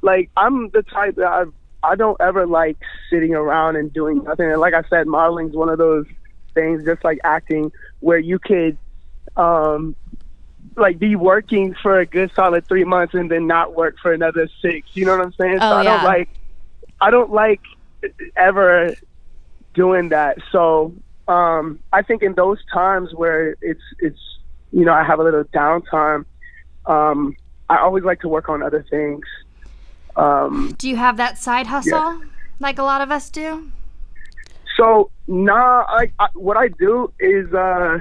like 0.02 0.30
I'm 0.36 0.70
the 0.70 0.82
type 0.82 1.16
that 1.16 1.26
I 1.26 1.44
I 1.82 1.94
don't 1.94 2.20
ever 2.20 2.46
like 2.46 2.78
sitting 3.10 3.34
around 3.34 3.76
and 3.76 3.92
doing 3.92 4.24
nothing. 4.24 4.50
And 4.50 4.60
like 4.60 4.74
I 4.74 4.82
said, 4.88 5.06
modeling 5.06 5.50
is 5.50 5.54
one 5.54 5.68
of 5.68 5.78
those 5.78 6.06
things, 6.54 6.84
just 6.84 7.04
like 7.04 7.18
acting, 7.22 7.70
where 8.00 8.18
you 8.18 8.38
could, 8.38 8.76
um, 9.36 9.94
like 10.76 10.98
be 10.98 11.16
working 11.16 11.74
for 11.74 12.00
a 12.00 12.06
good 12.06 12.30
solid 12.34 12.66
three 12.66 12.84
months 12.84 13.14
and 13.14 13.30
then 13.30 13.46
not 13.46 13.74
work 13.74 13.96
for 14.00 14.12
another 14.12 14.48
six. 14.60 14.88
You 14.94 15.04
know 15.06 15.16
what 15.16 15.26
I'm 15.26 15.32
saying? 15.34 15.58
Oh, 15.60 15.70
so 15.70 15.76
I 15.76 15.82
yeah. 15.82 15.96
don't 15.96 16.04
like 16.04 16.28
I 17.00 17.10
don't 17.10 17.32
like 17.32 17.60
ever 18.36 18.94
doing 19.74 20.10
that. 20.10 20.38
So 20.50 20.94
um, 21.28 21.78
I 21.92 22.02
think 22.02 22.22
in 22.22 22.34
those 22.34 22.58
times 22.72 23.14
where 23.14 23.56
it's 23.60 23.82
it's 24.00 24.18
you 24.72 24.84
know 24.84 24.92
I 24.92 25.04
have 25.04 25.20
a 25.20 25.22
little 25.22 25.44
downtime, 25.44 26.24
um, 26.86 27.36
I 27.68 27.78
always 27.78 28.04
like 28.04 28.20
to 28.20 28.28
work 28.28 28.48
on 28.48 28.62
other 28.62 28.84
things. 28.90 29.24
Um, 30.16 30.74
Do 30.78 30.88
you 30.88 30.96
have 30.96 31.16
that 31.18 31.38
side 31.38 31.68
hustle 31.68 32.22
like 32.58 32.78
a 32.78 32.82
lot 32.82 33.00
of 33.00 33.10
us 33.10 33.30
do? 33.30 33.70
so 34.76 35.10
nah, 35.26 35.84
I, 35.86 36.10
I 36.18 36.28
what 36.34 36.56
I 36.56 36.68
do 36.68 37.12
is, 37.18 37.52
uh, 37.52 37.98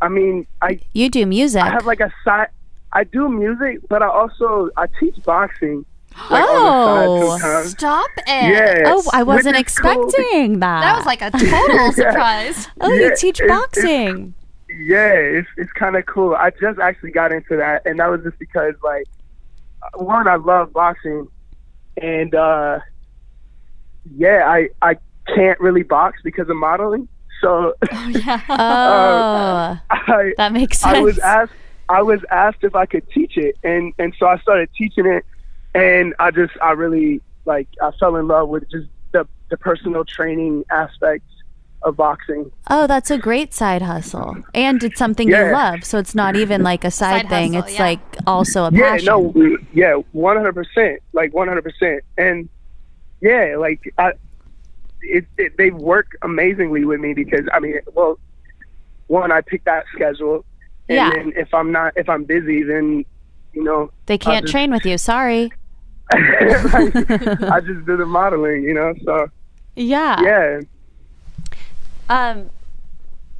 I 0.00 0.08
mean, 0.08 0.46
I 0.60 0.80
You 0.92 1.08
do 1.10 1.26
music. 1.26 1.62
I 1.62 1.70
have 1.70 1.86
like 1.86 2.00
a 2.00 2.12
side. 2.24 2.48
I 2.92 3.04
do 3.04 3.28
music, 3.28 3.80
but 3.88 4.02
I 4.02 4.08
also 4.08 4.70
I 4.76 4.86
teach 5.00 5.16
boxing. 5.24 5.84
Like, 6.30 6.44
Oh. 6.48 7.38
side. 7.38 7.66
Stop 7.66 8.10
it. 8.18 8.24
Yeah. 8.28 8.82
oh, 8.86 9.02
I 9.12 9.22
wasn't 9.22 9.56
which 9.56 9.66
is 9.68 9.78
cool. 9.78 9.92
expecting 10.08 10.60
that. 10.60 10.80
That 10.82 10.96
was 10.96 11.06
like 11.06 11.22
a 11.22 11.30
total 11.30 11.92
surprise. 11.92 12.68
oh, 12.80 12.92
Yeah, 12.92 13.08
you 13.08 13.16
teach 13.16 13.40
it's- 13.40 13.40
it's- 13.40 13.58
boxing. 13.60 14.34
Yeah, 14.84 15.12
it's 15.12 15.48
it's 15.58 15.72
kind 15.72 15.96
of 15.96 16.06
cool. 16.06 16.34
I 16.34 16.48
just 16.58 16.78
actually 16.78 17.10
got 17.10 17.30
into 17.30 17.56
that, 17.56 17.82
and 17.84 18.00
that 18.00 18.06
was 18.10 18.22
just 18.22 18.38
because 18.38 18.74
like 18.82 19.04
one, 19.96 20.26
I 20.26 20.36
love 20.36 20.72
boxing, 20.72 21.28
and 22.00 22.34
uh 22.34 22.78
yeah, 24.16 24.44
I 24.48 24.68
I 24.80 24.96
can't 25.34 25.60
really 25.60 25.82
box 25.82 26.20
because 26.24 26.48
of 26.48 26.56
modeling. 26.56 27.06
So 27.42 27.74
yeah. 28.08 28.40
Oh, 28.48 29.78
I 29.90 30.32
that 30.38 30.52
makes 30.52 30.78
sense. 30.78 30.96
I 30.96 31.00
was 31.00 31.18
asked 31.18 31.52
I 31.90 32.00
was 32.00 32.20
asked 32.30 32.62
if 32.64 32.74
I 32.74 32.86
could 32.86 33.06
teach 33.10 33.36
it, 33.36 33.56
and 33.62 33.92
and 33.98 34.14
so 34.18 34.26
I 34.26 34.38
started 34.38 34.70
teaching 34.76 35.04
it, 35.06 35.24
and 35.74 36.14
I 36.18 36.30
just 36.30 36.52
I 36.62 36.72
really 36.72 37.20
like 37.44 37.68
I 37.82 37.90
fell 37.98 38.16
in 38.16 38.26
love 38.28 38.48
with 38.48 38.68
just 38.70 38.86
the 39.12 39.26
the 39.50 39.56
personal 39.56 40.04
training 40.04 40.64
aspect 40.70 41.24
of 41.84 41.96
boxing. 41.96 42.48
oh, 42.70 42.86
that's 42.86 43.10
a 43.10 43.18
great 43.18 43.52
side 43.52 43.82
hustle, 43.82 44.36
and 44.54 44.82
it's 44.84 44.98
something 44.98 45.28
you 45.28 45.34
love. 45.50 45.82
So 45.84 45.98
it's 45.98 46.14
not 46.14 46.36
even 46.36 46.62
like 46.62 46.84
a 46.84 46.92
side, 46.92 47.22
Side 47.22 47.28
thing. 47.28 47.52
hustle, 47.54 47.68
it's 47.68 47.76
yeah. 47.78 47.84
like 47.84 48.00
also 48.26 48.64
a 48.66 48.70
Yeah, 48.72 48.90
passion. 48.92 49.06
no, 49.06 49.18
we- 49.18 49.58
yeah, 49.72 49.94
one 50.12 50.36
hundred 50.36 50.54
percent, 50.54 51.00
like 51.12 51.34
one 51.34 51.48
hundred 51.48 51.62
percent, 51.64 52.02
and 52.16 52.48
yeah, 53.20 53.56
like 53.58 53.80
I, 53.98 54.12
it, 55.00 55.26
it 55.38 55.56
they 55.58 55.70
work 55.70 56.16
amazingly 56.22 56.84
with 56.84 57.00
me 57.00 57.14
because 57.14 57.46
I 57.52 57.58
mean, 57.58 57.80
well, 57.94 58.16
one 59.08 59.32
I 59.32 59.40
pick 59.40 59.64
that 59.64 59.84
schedule, 59.92 60.44
and 60.88 60.96
Yeah. 60.96 61.10
then 61.10 61.32
if 61.34 61.52
I'm 61.52 61.72
not 61.72 61.94
if 61.96 62.08
I'm 62.08 62.22
busy, 62.22 62.62
then 62.62 63.04
you 63.54 63.64
know 63.64 63.90
They 64.06 64.18
can't 64.18 64.44
just- 64.44 64.52
train 64.52 64.70
with 64.70 64.86
you. 64.86 64.98
Sorry. 64.98 65.50
like, 66.72 67.42
I 67.42 67.60
just 67.60 67.86
do 67.86 67.96
the 67.96 68.06
modeling, 68.06 68.62
you 68.64 68.74
know. 68.74 68.94
So 69.04 69.28
Yeah. 69.76 70.20
yeah, 70.22 70.60
Um, 72.08 72.50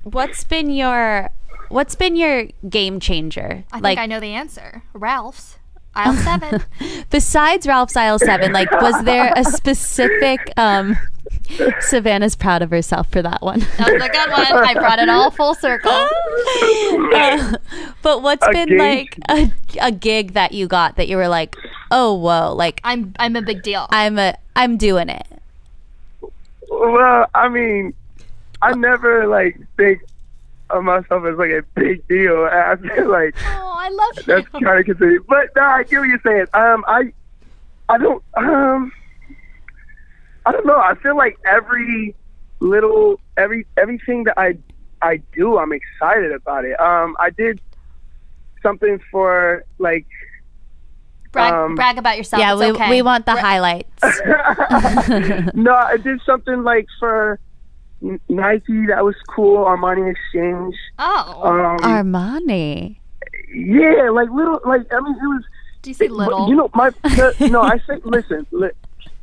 what's 0.05 0.45
been 0.45 0.71
your 0.71 1.31
what's 1.69 1.95
been 1.95 2.17
your 2.17 2.47
game 2.69 3.01
changer? 3.01 3.65
I 3.73 3.77
think 3.77 3.85
like 3.85 3.99
I 3.99 4.07
know 4.07 4.21
the 4.21 4.35
answer. 4.35 4.83
Ralph's. 4.93 5.59
Aisle 5.95 6.15
seven. 6.25 6.63
besides 7.11 7.67
Ralph's 7.67 7.97
Aisle 7.97 8.19
Seven, 8.19 8.51
like 8.55 8.71
was 8.71 9.05
there 9.05 9.31
a 9.37 9.45
specific? 9.45 10.51
Um, 10.57 10.97
Savannah's 11.81 12.35
proud 12.35 12.63
of 12.63 12.71
herself 12.71 13.11
for 13.13 13.21
that 13.21 13.43
one. 13.43 13.61
That 13.77 13.93
was 13.93 14.03
a 14.03 14.09
good 14.09 14.31
one. 14.31 14.65
I 14.65 14.73
brought 14.73 14.99
it 15.01 15.11
all 15.11 15.31
full 15.31 15.55
circle. 15.55 15.93
Uh, 15.93 17.53
but 18.01 18.23
what's 18.23 18.47
A 18.47 18.53
been 18.53 18.69
gig? 18.69 18.79
like 18.79 19.19
a, 19.29 19.53
a 19.83 19.93
gig 19.93 20.33
that 20.33 20.53
you 20.53 20.67
got 20.67 20.97
that 20.97 21.09
you 21.09 21.17
were 21.19 21.29
like, 21.29 21.57
oh 21.93 22.15
whoa, 22.15 22.53
like 22.55 22.81
I'm 22.83 23.15
I'm 23.19 23.37
a 23.37 23.43
big 23.43 23.63
deal. 23.63 23.87
I'm 23.91 24.19
a 24.19 24.37
I'm 24.57 24.77
doing 24.77 25.09
it. 25.09 25.27
well, 26.69 27.27
I 27.35 27.49
mean, 27.49 27.95
I 28.61 28.75
never 28.75 29.29
like 29.29 29.61
think 29.77 30.03
of 30.73 30.85
myself 30.85 31.25
as 31.25 31.37
like 31.37 31.51
a 31.51 31.63
big 31.75 32.07
deal. 32.09 32.45
I 32.51 32.77
feel 32.77 33.09
like 33.09 33.35
oh, 33.45 33.77
I 33.79 33.89
love 33.89 34.17
you. 34.17 34.23
that's 34.25 34.49
kind 34.49 34.79
of 34.79 34.85
considered. 34.85 35.27
But 35.27 35.51
no, 35.55 35.63
I 35.63 35.83
get 35.85 36.01
what 36.01 36.09
you're 36.09 36.21
saying. 36.25 36.47
Um, 36.55 36.85
I, 36.89 37.13
I 37.89 37.99
don't, 37.99 38.23
um, 38.35 38.93
I 40.47 40.53
don't 40.53 40.67
know. 40.67 40.79
I 40.79 40.95
feel 40.97 41.17
like 41.17 41.39
every 41.45 42.15
little, 42.61 43.21
every 43.37 43.67
everything 43.77 44.25
that 44.25 44.39
I, 44.39 44.57
I 45.01 45.19
do, 45.35 45.59
I'm 45.59 45.73
excited 45.73 46.33
about 46.33 46.65
it. 46.65 46.79
Um, 46.81 47.17
I 47.21 47.31
did 47.31 47.61
something 48.63 49.01
for 49.11 49.65
like, 49.79 50.07
brag, 51.33 51.53
um, 51.53 51.75
brag 51.75 51.99
about 51.99 52.17
yourself. 52.17 52.41
yeah, 52.41 52.53
it's 52.53 52.61
we 52.61 52.67
okay. 52.73 52.91
we 52.91 53.03
want 53.03 53.27
the 53.27 53.33
highlights. 53.35 53.89
no, 55.55 55.75
I 55.75 55.97
did 56.03 56.21
something 56.25 56.63
like 56.63 56.87
for 56.99 57.39
Nike 58.29 58.87
that 58.87 59.05
was 59.05 59.15
cool. 59.29 59.65
Armani 59.65 60.11
Exchange. 60.11 60.75
Oh, 60.99 61.41
Um, 61.45 61.81
Armani. 61.81 62.97
yeah, 63.55 64.11
like 64.11 64.29
little, 64.31 64.61
like 64.65 64.83
I 64.93 65.01
mean, 65.01 65.15
it 65.15 65.27
was. 65.27 65.45
do 65.83 65.91
you 65.91 65.95
say 65.95 66.09
But, 66.09 66.17
little? 66.17 66.49
You 66.49 66.57
know, 66.57 66.71
my 66.75 66.91
the, 66.91 67.49
no, 67.51 67.63
I 67.63 67.79
say 67.79 68.01
listen. 68.05 68.47
Li, 68.51 68.71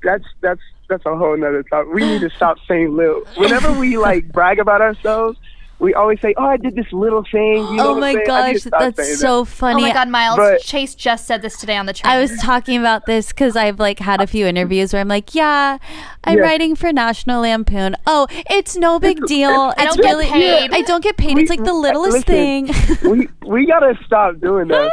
that's 0.04 0.26
that's 0.42 0.62
that's 0.88 1.06
a 1.06 1.16
whole 1.16 1.38
nother 1.38 1.64
topic. 1.64 1.94
We 1.94 2.02
need 2.06 2.22
to 2.22 2.30
stop 2.32 2.58
saying 2.68 2.96
little. 2.96 3.24
Whenever 3.36 3.72
we 3.74 3.98
like 3.98 4.32
brag 4.32 4.60
about 4.60 4.82
ourselves, 4.82 5.38
we 5.80 5.94
always 5.94 6.20
say, 6.22 6.34
"Oh, 6.38 6.46
I 6.46 6.58
did 6.58 6.76
this 6.76 6.92
little 6.92 7.24
thing." 7.24 7.58
You 7.68 7.76
know 7.76 7.90
Oh 7.92 8.00
my 8.00 8.10
I'm 8.10 8.16
saying? 8.16 8.30
I 8.30 8.48
need 8.48 8.54
gosh, 8.54 8.62
to 8.64 8.68
stop 8.68 8.80
saying 8.82 8.94
that's 8.98 9.20
so 9.20 9.40
oh 9.40 9.46
funny. 9.46 9.82
my 9.82 9.94
God, 9.94 10.10
Miles! 10.10 10.38
But- 10.38 10.62
Chase 10.62 10.94
just 10.96 11.26
said 11.26 11.42
this 11.42 11.58
today 11.58 11.78
on 11.78 11.86
the 11.86 11.94
train. 11.94 12.12
I 12.14 12.20
was 12.20 12.38
talking 12.42 12.78
about 12.80 13.06
this 13.06 13.30
because 13.30 13.56
I've 13.56 13.80
like 13.80 14.00
had 14.00 14.22
a 14.22 14.28
few 14.28 14.46
interviews 14.46 14.92
where 14.94 15.02
I'm 15.02 15.08
like, 15.08 15.34
yeah, 15.34 15.78
I'm 16.26 16.38
Yeah. 16.38 16.44
writing 16.44 16.76
for 16.76 16.92
National 16.92 17.42
Lampoon. 17.42 17.96
Oh, 18.06 18.28
it's 18.50 18.76
no 18.76 19.00
big 19.00 19.26
deal. 19.26 19.74
I 19.78 19.86
don't 19.86 19.98
get 20.02 20.06
really 20.06 20.26
paid. 20.28 20.74
I 20.74 20.82
don't 20.82 21.04
get 21.04 21.18
paid. 21.18 21.36
We- 21.36 21.42
it's 21.44 21.50
like 21.50 21.64
the 21.64 21.74
littlest 21.74 22.28
listen, 22.28 22.68
thing. 22.68 23.10
we 23.10 23.30
we 23.48 23.66
gotta 23.66 23.98
stop 24.06 24.40
doing 24.40 24.68
that. 24.70 24.92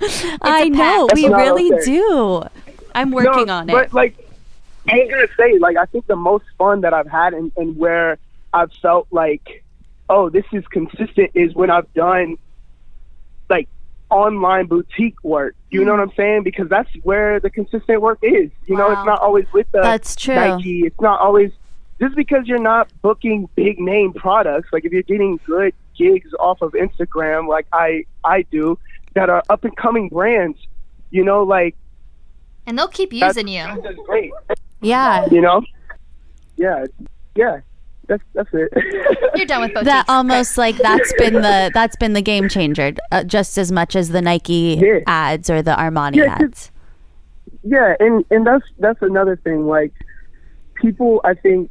I 0.42 0.68
know 0.68 1.06
pact. 1.06 1.14
we 1.16 1.26
really 1.28 1.72
okay. 1.72 1.84
do. 1.84 2.42
I'm 2.94 3.10
working 3.12 3.46
No, 3.46 3.54
on 3.54 3.66
But 3.68 3.86
it. 3.86 3.94
like, 3.94 4.16
I 4.90 4.96
was 4.96 5.10
gonna 5.10 5.26
say, 5.38 5.58
like, 5.58 5.76
I 5.76 5.86
think 5.86 6.06
the 6.06 6.16
most 6.16 6.44
fun 6.58 6.80
that 6.82 6.92
I've 6.92 7.06
had 7.08 7.34
and, 7.34 7.52
and 7.56 7.76
where 7.78 8.18
I've 8.52 8.72
felt 8.82 9.06
like, 9.12 9.61
oh, 10.12 10.28
this 10.28 10.44
is 10.52 10.64
consistent 10.66 11.30
is 11.34 11.54
when 11.54 11.70
I've 11.70 11.92
done 11.94 12.36
like 13.48 13.68
online 14.10 14.66
boutique 14.66 15.22
work. 15.24 15.56
You 15.70 15.84
know 15.84 15.92
mm. 15.92 15.98
what 15.98 16.08
I'm 16.10 16.16
saying? 16.16 16.42
Because 16.42 16.68
that's 16.68 16.90
where 17.02 17.40
the 17.40 17.48
consistent 17.48 18.02
work 18.02 18.18
is. 18.20 18.50
You 18.66 18.76
know, 18.76 18.90
it's 18.90 19.06
not 19.06 19.20
always 19.20 19.46
with 19.54 19.66
the 19.72 19.80
That's 19.80 20.14
true. 20.14 20.34
Nike. 20.34 20.80
It's 20.80 21.00
not 21.00 21.20
always 21.20 21.50
just 21.98 22.14
because 22.14 22.46
you're 22.46 22.60
not 22.60 22.90
booking 23.00 23.48
big 23.54 23.80
name 23.80 24.12
products. 24.12 24.68
Like 24.70 24.84
if 24.84 24.92
you're 24.92 25.02
getting 25.02 25.40
good 25.46 25.72
gigs 25.96 26.30
off 26.38 26.60
of 26.60 26.72
Instagram, 26.72 27.48
like 27.48 27.66
I 27.72 28.04
I 28.22 28.42
do, 28.42 28.78
that 29.14 29.30
are 29.30 29.42
up 29.48 29.64
and 29.64 29.74
coming 29.76 30.10
brands. 30.10 30.58
You 31.10 31.24
know, 31.24 31.42
like 31.42 31.74
and 32.66 32.78
they'll 32.78 32.88
keep 32.88 33.10
that's, 33.10 33.36
using 33.36 33.48
you. 33.48 33.64
That's 33.82 33.96
great. 34.06 34.32
yeah. 34.82 35.26
You 35.30 35.40
know? 35.40 35.62
Yeah. 36.56 36.84
Yeah. 37.34 37.60
That's 38.08 38.22
that's 38.34 38.48
it. 38.52 38.68
You're 39.36 39.46
done 39.46 39.62
with 39.62 39.74
both. 39.74 39.84
That 39.84 40.04
almost 40.08 40.58
like 40.58 40.76
that's 40.76 41.12
been 41.18 41.34
the 41.34 41.70
that's 41.72 41.96
been 41.96 42.12
the 42.14 42.22
game 42.22 42.48
changer, 42.48 42.92
uh, 43.12 43.24
just 43.24 43.56
as 43.58 43.70
much 43.72 43.94
as 43.96 44.08
the 44.10 44.20
Nike 44.20 44.78
Yeah. 44.80 44.98
ads 45.06 45.48
or 45.48 45.62
the 45.62 45.72
Armani 45.72 46.16
Yeah, 46.16 46.36
'cause- 46.36 46.42
ads. 46.42 46.70
yeah, 47.62 47.94
and 48.00 48.24
and 48.30 48.46
that's 48.46 48.64
that's 48.78 49.00
another 49.02 49.36
thing. 49.36 49.66
Like 49.66 49.92
people, 50.74 51.20
I 51.24 51.34
think 51.34 51.70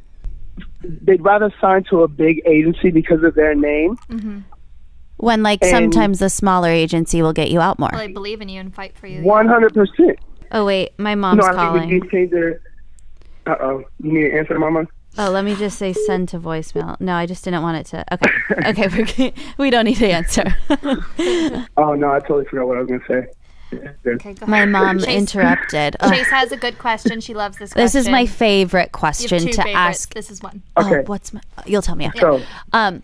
they'd 0.82 1.22
rather 1.22 1.52
sign 1.60 1.84
to 1.90 2.02
a 2.02 2.08
big 2.08 2.40
agency 2.46 2.90
because 2.90 3.22
of 3.22 3.34
their 3.34 3.54
name. 3.54 3.96
When 5.18 5.42
like 5.42 5.60
And- 5.62 5.70
sometimes 5.70 6.18
the 6.18 6.30
smaller 6.30 6.68
agency 6.70 7.20
will 7.22 7.32
get 7.34 7.50
you 7.50 7.60
out 7.60 7.78
more. 7.78 7.90
Well, 7.92 8.00
they 8.06 8.12
believe 8.12 8.40
in 8.40 8.48
you 8.48 8.58
and 8.60 8.74
fight 8.74 8.96
for 8.96 9.06
you. 9.06 9.22
One 9.22 9.46
hundred 9.46 9.74
percent. 9.74 10.18
Oh 10.50 10.64
wait, 10.64 10.98
my 10.98 11.14
mom's 11.14 11.40
No, 11.40 11.46
I 11.46 11.52
calling. 11.52 11.88
think 11.90 12.10
we 12.12 12.20
need 12.20 12.30
to. 12.30 12.58
Uh 13.46 13.56
oh, 13.60 13.84
you 14.02 14.12
need 14.12 14.30
to 14.30 14.38
answer, 14.38 14.58
Mama. 14.58 14.86
Oh, 15.18 15.30
let 15.30 15.44
me 15.44 15.54
just 15.54 15.78
say 15.78 15.92
send 15.92 16.28
to 16.30 16.38
voicemail. 16.40 16.98
No, 17.00 17.14
I 17.14 17.26
just 17.26 17.44
didn't 17.44 17.62
want 17.62 17.76
it 17.76 17.86
to. 17.86 18.14
Okay, 18.14 18.30
okay, 18.70 18.88
we're, 18.96 19.04
g- 19.04 19.34
we 19.58 19.68
don't 19.70 19.84
need 19.84 19.96
to 19.98 20.08
answer. 20.10 20.56
Oh 21.76 21.94
no, 21.94 22.12
I 22.12 22.18
totally 22.20 22.44
forgot 22.46 22.66
what 22.68 22.78
I 22.78 22.80
was 22.82 22.88
gonna 22.88 23.04
say. 23.08 23.26
Okay, 24.06 24.34
go 24.34 24.46
My 24.46 24.66
mom 24.66 24.98
Chase- 24.98 25.08
interrupted. 25.08 25.96
Ugh, 26.00 26.12
Chase 26.12 26.28
has 26.28 26.52
a 26.52 26.56
good 26.56 26.78
question. 26.78 27.20
She 27.20 27.32
loves 27.34 27.56
this 27.58 27.72
question. 27.72 27.84
this 27.84 27.94
is 27.94 28.08
my 28.08 28.26
favorite 28.26 28.92
question 28.92 29.40
to 29.40 29.52
favorites. 29.52 29.74
ask. 29.74 30.14
This 30.14 30.30
is 30.30 30.42
one. 30.42 30.62
Okay. 30.78 30.96
Oh, 30.98 31.02
what's 31.06 31.32
my? 31.32 31.40
You'll 31.66 31.80
tell 31.82 31.94
me. 31.96 32.04
After. 32.06 32.20
So 32.20 32.42
Um, 32.74 33.02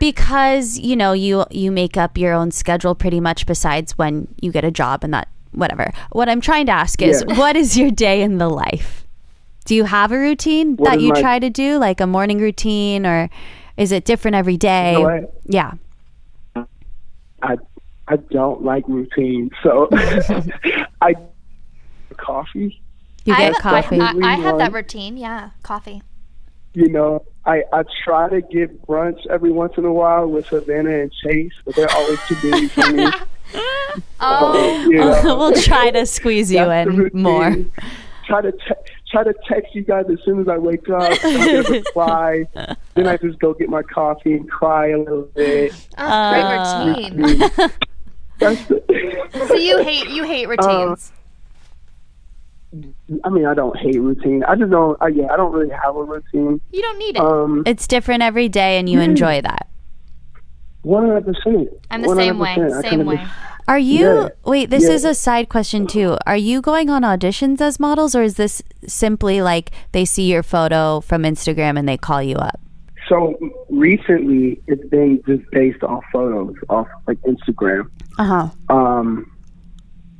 because 0.00 0.78
you 0.78 0.96
know 0.96 1.12
you 1.12 1.44
you 1.50 1.70
make 1.70 1.96
up 1.96 2.16
your 2.18 2.32
own 2.32 2.50
schedule 2.50 2.94
pretty 2.94 3.20
much. 3.20 3.46
Besides 3.46 3.96
when 3.98 4.28
you 4.40 4.52
get 4.52 4.64
a 4.64 4.70
job 4.70 5.04
and 5.04 5.12
that 5.14 5.28
whatever. 5.52 5.92
What 6.12 6.28
I'm 6.28 6.40
trying 6.40 6.66
to 6.66 6.72
ask 6.72 7.02
is, 7.02 7.24
Yeah. 7.28 7.38
what 7.38 7.56
is 7.56 7.76
your 7.76 7.90
day 7.90 8.22
in 8.22 8.38
the 8.38 8.48
life? 8.48 9.01
Do 9.64 9.74
you 9.74 9.84
have 9.84 10.10
a 10.12 10.18
routine 10.18 10.76
What 10.76 10.90
that 10.90 10.96
is 10.98 11.04
you 11.04 11.12
my- 11.12 11.20
try 11.20 11.38
to 11.38 11.50
do, 11.50 11.78
like 11.78 12.00
a 12.00 12.06
morning 12.06 12.38
routine, 12.38 13.06
or 13.06 13.30
is 13.76 13.92
it 13.92 14.04
different 14.04 14.34
every 14.34 14.56
day? 14.56 14.94
You 14.94 15.06
know? 15.06 15.32
Yeah. 15.44 15.72
I 17.42 17.56
I 18.08 18.16
don't 18.30 18.62
like 18.64 18.86
routine, 18.88 19.50
so 19.62 19.88
I 21.00 21.14
coffee. 22.16 22.80
You 23.24 23.34
I 23.34 23.38
get 23.38 23.54
have, 23.54 23.62
coffee. 23.62 24.00
I, 24.00 24.06
I, 24.12 24.32
I 24.32 24.34
have 24.36 24.58
that 24.58 24.72
routine. 24.72 25.16
Yeah, 25.16 25.50
coffee. 25.62 26.02
You 26.74 26.88
know, 26.88 27.24
I 27.46 27.62
I 27.72 27.84
try 28.04 28.28
to 28.30 28.40
get 28.40 28.84
brunch 28.86 29.24
every 29.28 29.52
once 29.52 29.74
in 29.76 29.84
a 29.84 29.92
while 29.92 30.26
with 30.26 30.46
Savannah 30.46 31.00
and 31.02 31.12
Chase, 31.24 31.52
but 31.64 31.74
they're 31.76 31.90
always 31.90 32.18
too 32.26 32.36
busy 32.42 32.68
for 32.68 32.92
me. 32.92 33.06
Oh, 34.20 34.86
You 34.88 34.98
know? 35.00 35.36
we'll 35.36 35.52
try 35.52 35.90
to 35.90 36.06
squeeze 36.06 36.50
you 36.50 36.62
in 36.70 37.10
more. 37.12 37.54
Try 38.24 38.40
to 38.40 38.52
te- 38.52 38.91
try 39.12 39.22
to 39.22 39.34
text 39.48 39.74
you 39.74 39.82
guys 39.82 40.06
as 40.12 40.18
soon 40.24 40.40
as 40.40 40.48
I 40.48 40.58
wake 40.58 40.88
up. 40.90 41.12
I 41.24 41.58
reply. 41.68 42.44
then 42.94 43.06
I 43.06 43.16
just 43.18 43.38
go 43.38 43.54
get 43.54 43.68
my 43.68 43.82
coffee 43.82 44.32
and 44.32 44.50
cry 44.50 44.88
a 44.88 44.98
little 44.98 45.28
bit. 45.34 45.72
Oh, 45.98 46.30
great 46.30 46.42
Uh, 46.44 46.94
routine. 47.20 47.38
That's 48.38 48.66
the, 48.66 49.44
so 49.48 49.54
you 49.54 49.84
hate 49.84 50.08
you 50.08 50.24
hate 50.24 50.48
routines. 50.48 51.12
I 53.24 53.28
mean, 53.28 53.44
I 53.44 53.52
don't 53.54 53.76
hate 53.78 54.00
routine. 54.00 54.42
I 54.44 54.56
just 54.56 54.70
don't. 54.70 54.96
I, 55.02 55.08
yeah, 55.08 55.26
I 55.30 55.36
don't 55.36 55.52
really 55.52 55.70
have 55.70 55.94
a 55.94 56.02
routine. 56.02 56.60
you 56.72 56.80
don't 56.82 56.98
need 56.98 57.16
it. 57.16 57.20
Um, 57.20 57.62
It's 57.66 57.86
different 57.86 58.22
every 58.22 58.48
day, 58.48 58.78
and 58.78 58.88
you 58.88 58.98
enjoy 59.00 59.42
that. 59.42 59.68
one 60.80 61.06
hundred 61.06 61.26
percent. 61.26 61.68
I'm 61.90 62.00
the 62.02 62.16
same 62.16 62.38
way. 62.38 62.56
Same 62.80 63.04
way. 63.04 63.24
Are 63.68 63.78
you? 63.78 64.04
Yeah. 64.04 64.28
Wait, 64.44 64.70
this 64.70 64.84
Yeah. 64.84 64.94
is 64.94 65.04
a 65.04 65.14
side 65.14 65.48
question 65.48 65.86
too. 65.86 66.16
Are 66.26 66.36
you 66.36 66.60
going 66.60 66.90
on 66.90 67.02
auditions 67.02 67.60
as 67.60 67.78
models, 67.78 68.14
or 68.14 68.22
is 68.22 68.34
this 68.36 68.62
simply 68.86 69.40
like 69.42 69.70
they 69.92 70.04
see 70.04 70.30
your 70.30 70.42
photo 70.42 71.00
from 71.00 71.22
Instagram 71.22 71.78
and 71.78 71.88
they 71.88 71.96
call 71.96 72.22
you 72.22 72.36
up? 72.36 72.58
So 73.08 73.34
recently, 73.68 74.60
it's 74.66 74.86
been 74.88 75.22
just 75.26 75.42
based 75.50 75.82
off 75.82 76.04
photos, 76.12 76.54
off 76.68 76.88
like 77.06 77.18
Instagram. 77.22 77.88
Uh 78.18 78.24
huh. 78.24 78.74
Um, 78.74 79.28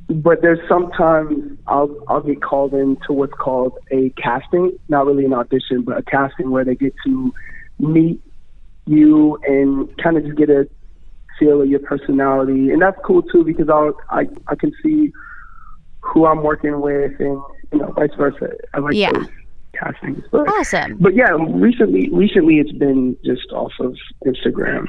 but 0.09 0.41
there's 0.41 0.59
sometimes 0.67 1.57
I'll 1.67 1.95
I'll 2.07 2.21
get 2.21 2.41
called 2.41 2.73
into 2.73 3.13
what's 3.13 3.33
called 3.33 3.73
a 3.91 4.09
casting, 4.11 4.77
not 4.89 5.05
really 5.05 5.25
an 5.25 5.33
audition, 5.33 5.81
but 5.83 5.97
a 5.97 6.03
casting 6.03 6.51
where 6.51 6.63
they 6.65 6.75
get 6.75 6.93
to 7.05 7.33
meet 7.79 8.21
you 8.85 9.37
and 9.47 9.95
kind 9.97 10.17
of 10.17 10.25
just 10.25 10.37
get 10.37 10.49
a 10.49 10.67
feel 11.39 11.61
of 11.61 11.67
your 11.69 11.79
personality, 11.79 12.71
and 12.71 12.81
that's 12.81 12.97
cool 13.03 13.21
too 13.23 13.43
because 13.43 13.69
I'll 13.69 13.93
I 14.09 14.27
I 14.47 14.55
can 14.55 14.71
see 14.83 15.11
who 16.01 16.25
I'm 16.25 16.43
working 16.43 16.79
with 16.81 17.13
and 17.19 17.41
you 17.71 17.79
know 17.79 17.91
vice 17.91 18.09
versa. 18.17 18.51
I 18.73 18.79
like 18.79 18.93
Yeah. 18.95 19.11
those 19.13 19.27
castings, 19.79 20.23
but 20.31 20.47
Awesome. 20.47 20.97
but 20.99 21.15
yeah, 21.15 21.31
recently 21.49 22.09
recently 22.09 22.59
it's 22.59 22.71
been 22.71 23.17
just 23.25 23.51
off 23.51 23.71
of 23.79 23.95
Instagram. 24.25 24.87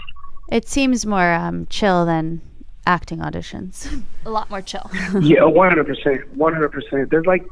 It 0.53 0.69
seems 0.69 1.07
more 1.07 1.33
um, 1.33 1.67
chill 1.71 2.05
than 2.05 2.41
acting 2.87 3.19
auditions. 3.21 4.03
A 4.27 4.31
lot 4.31 4.51
more 4.51 4.61
chill. 4.61 4.91
yeah, 5.21 5.45
one 5.45 5.69
hundred 5.71 5.87
percent, 5.87 6.21
one 6.37 6.53
hundred 6.53 6.71
percent. 6.73 7.11
There's 7.11 7.25
like, 7.27 7.47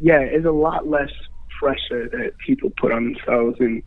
yeah, 0.00 0.20
it's 0.20 0.44
a 0.44 0.50
lot 0.50 0.86
less 0.86 1.10
pressure 1.58 2.08
that 2.10 2.32
people 2.46 2.70
put 2.76 2.92
on 2.92 3.04
themselves, 3.14 3.56
and 3.60 3.82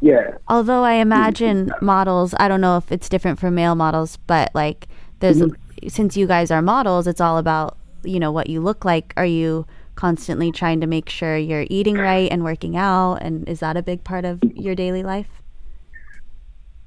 yeah, 0.00 0.38
Although 0.48 0.82
I 0.82 0.94
imagine 0.94 1.70
models, 1.82 2.34
I 2.38 2.48
don't 2.48 2.60
know 2.60 2.78
if 2.78 2.90
it's 2.90 3.08
different 3.08 3.38
for 3.38 3.50
male 3.50 3.74
models, 3.74 4.16
but 4.26 4.50
like 4.54 4.88
there's 5.20 5.42
since 5.88 6.16
you 6.16 6.26
guys 6.26 6.50
are 6.50 6.62
models, 6.62 7.06
it's 7.06 7.20
all 7.20 7.36
about 7.38 7.76
you 8.02 8.18
know 8.18 8.32
what 8.32 8.48
you 8.48 8.60
look 8.60 8.84
like. 8.84 9.12
Are 9.16 9.26
you 9.26 9.66
constantly 9.96 10.50
trying 10.50 10.80
to 10.80 10.86
make 10.86 11.10
sure 11.10 11.36
you're 11.36 11.66
eating 11.68 11.96
right 11.96 12.30
and 12.32 12.42
working 12.42 12.76
out, 12.76 13.16
and 13.16 13.46
is 13.46 13.60
that 13.60 13.76
a 13.76 13.82
big 13.82 14.02
part 14.02 14.24
of 14.24 14.40
your 14.54 14.74
daily 14.74 15.02
life? 15.02 15.28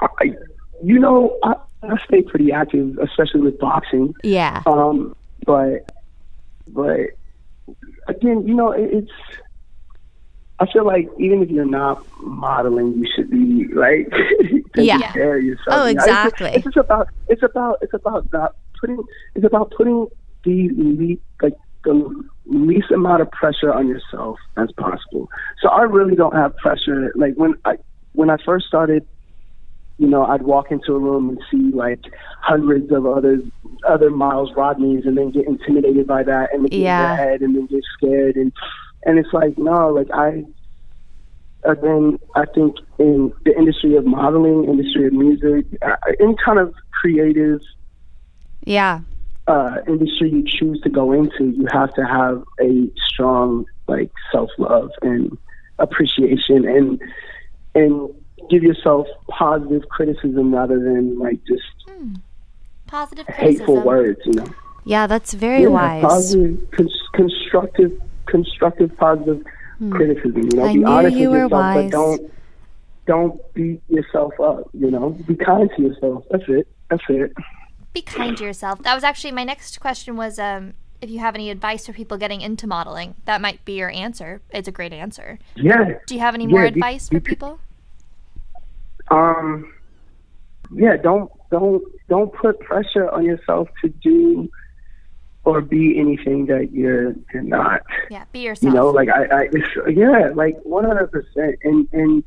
I, 0.01 0.33
you 0.83 0.97
know, 0.99 1.37
I, 1.43 1.53
I 1.83 1.97
stay 2.05 2.23
pretty 2.23 2.51
active, 2.51 2.97
especially 2.97 3.41
with 3.41 3.59
boxing. 3.59 4.15
Yeah. 4.23 4.63
Um, 4.65 5.15
but 5.45 5.91
but 6.67 6.99
again, 8.07 8.47
you 8.47 8.55
know, 8.55 8.71
it, 8.71 8.89
it's. 8.91 9.11
I 10.59 10.71
feel 10.71 10.85
like 10.85 11.09
even 11.19 11.41
if 11.43 11.49
you're 11.49 11.65
not 11.65 12.05
modeling, 12.21 12.93
you 12.93 13.05
should 13.15 13.29
be 13.29 13.67
like 13.73 14.09
taking 14.41 14.63
Yeah. 14.75 15.11
care 15.11 15.37
of 15.37 15.43
yourself. 15.43 15.67
Oh, 15.69 15.85
you 15.87 15.95
know? 15.95 16.03
It's 16.03 16.05
just- 16.05 16.25
exactly. 16.33 16.49
It's 16.55 16.63
just 16.63 16.77
about 16.77 17.07
it's 17.27 17.43
about 17.43 17.77
it's 17.81 17.93
about 17.93 18.31
not 18.31 18.55
putting 18.79 19.03
it's 19.35 19.45
about 19.45 19.71
putting 19.75 20.07
the 20.43 20.69
le- 20.75 21.17
like 21.45 21.57
the 21.83 22.23
least 22.45 22.91
amount 22.91 23.21
of 23.21 23.31
pressure 23.31 23.73
on 23.73 23.87
yourself 23.87 24.37
as 24.57 24.71
possible. 24.73 25.29
So 25.61 25.69
I 25.69 25.81
really 25.83 26.15
don't 26.15 26.35
have 26.35 26.55
pressure. 26.57 27.11
Like 27.15 27.33
when 27.35 27.55
I 27.65 27.77
when 28.13 28.29
I 28.29 28.37
first 28.45 28.67
started 28.67 29.05
you 29.99 30.07
know, 30.07 30.25
I'd 30.25 30.41
walk 30.41 30.71
into 30.71 30.95
a 30.95 30.99
room 30.99 31.29
and 31.29 31.39
see 31.51 31.71
like 31.75 31.99
hundreds 32.41 32.91
of 32.91 33.05
other 33.05 33.39
other 33.87 34.09
Miles 34.09 34.51
Rodneys, 34.53 35.05
and 35.05 35.15
then 35.17 35.29
get 35.31 35.45
intimidated 35.45 36.07
by 36.07 36.23
that, 36.23 36.51
and 36.53 36.67
get 36.69 36.79
Yeah. 36.79 37.11
in 37.11 37.17
their 37.17 37.29
head, 37.29 37.41
and 37.41 37.55
then 37.55 37.65
get 37.67 37.83
scared, 37.97 38.35
and 38.35 38.51
and 39.05 39.17
it's 39.19 39.33
like 39.33 39.57
no, 39.57 39.89
like 39.89 40.09
I. 40.13 40.43
Again, 41.65 42.19
I 42.35 42.43
think 42.53 42.75
in 42.99 43.31
the 43.45 43.57
industry 43.57 43.95
of 43.95 44.05
modeling, 44.05 44.65
industry 44.65 45.07
of 45.07 45.13
music, 45.13 45.65
uh, 45.81 45.95
any 46.19 46.35
kind 46.43 46.59
of 46.59 46.73
creative 46.91 47.61
Yeah. 48.65 48.99
uh, 49.47 49.77
industry 49.87 50.29
you 50.31 50.43
choose 50.45 50.81
to 50.81 50.89
go 50.89 51.13
into, 51.13 51.51
you 51.51 51.65
have 51.71 51.93
to 51.93 52.05
have 52.05 52.43
a 52.59 52.89
strong 53.07 53.63
like 53.87 54.11
self 54.29 54.49
love 54.57 54.89
and 55.03 55.37
appreciation 55.79 56.67
and 56.67 57.01
and 57.75 58.09
give 58.49 58.61
yourself 58.61 59.07
positive 59.29 59.87
criticism 59.87 60.53
rather 60.53 60.77
than 60.77 61.17
like 61.17 61.39
just 61.47 61.63
Positive 62.87 63.25
hateful 63.27 63.65
criticism. 63.81 63.85
words, 63.85 64.19
you 64.25 64.33
know. 64.33 64.47
Yeah, 64.83 65.07
that's 65.07 65.33
very 65.33 65.61
Yeah, 65.63 65.69
wise. 65.69 66.03
Positive, 66.03 66.71
cons- 66.71 67.07
constructive, 67.13 68.01
constructive, 68.27 68.95
positive 68.97 69.43
criticism. 69.91 70.49
You 70.51 70.57
know, 70.57 70.63
Hmm. 70.63 70.69
I 70.69 70.73
be 70.73 70.79
knew 70.79 70.87
honest 70.87 71.17
you 71.17 71.29
with 71.31 71.39
yourself, 71.39 71.51
wise. 71.51 71.83
but 71.85 71.91
don't 71.91 72.31
don't 73.05 73.53
beat 73.53 73.81
yourself 73.89 74.39
up. 74.39 74.69
You 74.73 74.89
know, 74.91 75.09
be 75.27 75.35
kind 75.35 75.69
to 75.75 75.81
yourself. 75.81 76.23
That's 76.31 76.43
it. 76.47 76.67
That's 76.89 77.03
it. 77.09 77.33
Be 77.93 78.01
kind 78.01 78.37
to 78.37 78.43
yourself. 78.43 78.81
That 78.83 78.95
was 78.95 79.03
actually 79.03 79.31
my 79.33 79.43
next 79.43 79.79
question 79.79 80.15
was 80.15 80.39
um 80.39 80.73
if 81.01 81.09
you 81.09 81.19
have 81.19 81.35
any 81.35 81.49
advice 81.49 81.85
for 81.85 81.91
people 81.91 82.17
getting 82.17 82.39
into 82.39 82.65
modeling. 82.65 83.15
That 83.25 83.41
might 83.41 83.65
be 83.65 83.73
your 83.73 83.89
answer. 83.91 84.41
It's 84.51 84.69
a 84.69 84.71
great 84.71 84.93
answer. 84.93 85.37
Yeah. 85.55 85.97
Do 86.07 86.15
you 86.15 86.21
have 86.21 86.33
any 86.33 86.47
more 86.47 86.61
be- 86.61 86.67
advice 86.69 87.09
be- 87.09 87.17
for 87.17 87.21
people? 87.21 87.59
Um, 89.11 89.73
yeah, 90.73 90.95
don't 90.97 91.29
don't 91.51 91.83
don't 92.09 92.33
put 92.33 92.59
pressure 92.61 93.09
on 93.09 93.25
yourself 93.25 93.67
to 93.83 93.89
do 93.89 94.49
or 95.45 95.61
be 95.61 95.99
anything 95.99 96.45
that 96.47 96.71
you're 96.71 97.13
you're 97.33 97.43
not. 97.43 97.81
Yeah, 98.09 98.25
be 98.31 98.39
yourself. 98.39 98.73
You 98.73 98.79
know, 98.79 98.89
like 98.89 99.09
I, 99.09 99.25
I 99.25 99.89
yeah, 99.89 100.31
like 100.33 100.57
one 100.63 100.85
hundred 100.85 101.11
percent. 101.11 101.59
And 101.63 101.87
and 101.91 102.23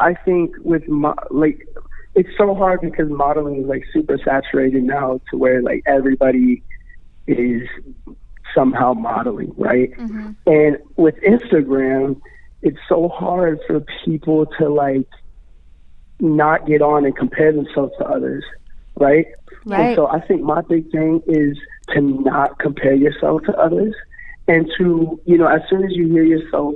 I 0.00 0.14
think 0.14 0.54
with 0.60 0.86
mo- 0.88 1.16
like 1.30 1.66
it's 2.14 2.30
so 2.38 2.54
hard 2.54 2.80
because 2.80 3.10
modeling 3.10 3.62
is 3.62 3.66
like 3.66 3.84
super 3.92 4.18
saturated 4.18 4.84
now 4.84 5.20
to 5.30 5.36
where 5.36 5.60
like 5.62 5.82
everybody 5.86 6.62
is 7.26 7.68
somehow 8.54 8.94
modeling, 8.94 9.52
right? 9.56 9.90
Mm-hmm. 9.92 10.32
And 10.46 10.78
with 10.96 11.16
Instagram, 11.16 12.20
it's 12.62 12.78
so 12.88 13.08
hard 13.08 13.58
for 13.66 13.84
people 14.04 14.46
to 14.58 14.68
like 14.68 15.08
not 16.20 16.66
get 16.66 16.80
on 16.80 17.04
and 17.04 17.16
compare 17.16 17.52
themselves 17.52 17.92
to 17.98 18.04
others, 18.04 18.44
right? 18.96 19.26
Right. 19.66 19.80
And 19.88 19.96
so 19.96 20.06
I 20.08 20.20
think 20.20 20.42
my 20.42 20.60
big 20.62 20.90
thing 20.90 21.22
is 21.26 21.58
to 21.94 22.00
not 22.00 22.58
compare 22.58 22.94
yourself 22.94 23.42
to 23.44 23.56
others 23.56 23.94
and 24.46 24.70
to, 24.78 25.20
you 25.24 25.38
know, 25.38 25.46
as 25.46 25.62
soon 25.70 25.84
as 25.84 25.92
you 25.92 26.08
hear 26.08 26.22
yourself 26.24 26.74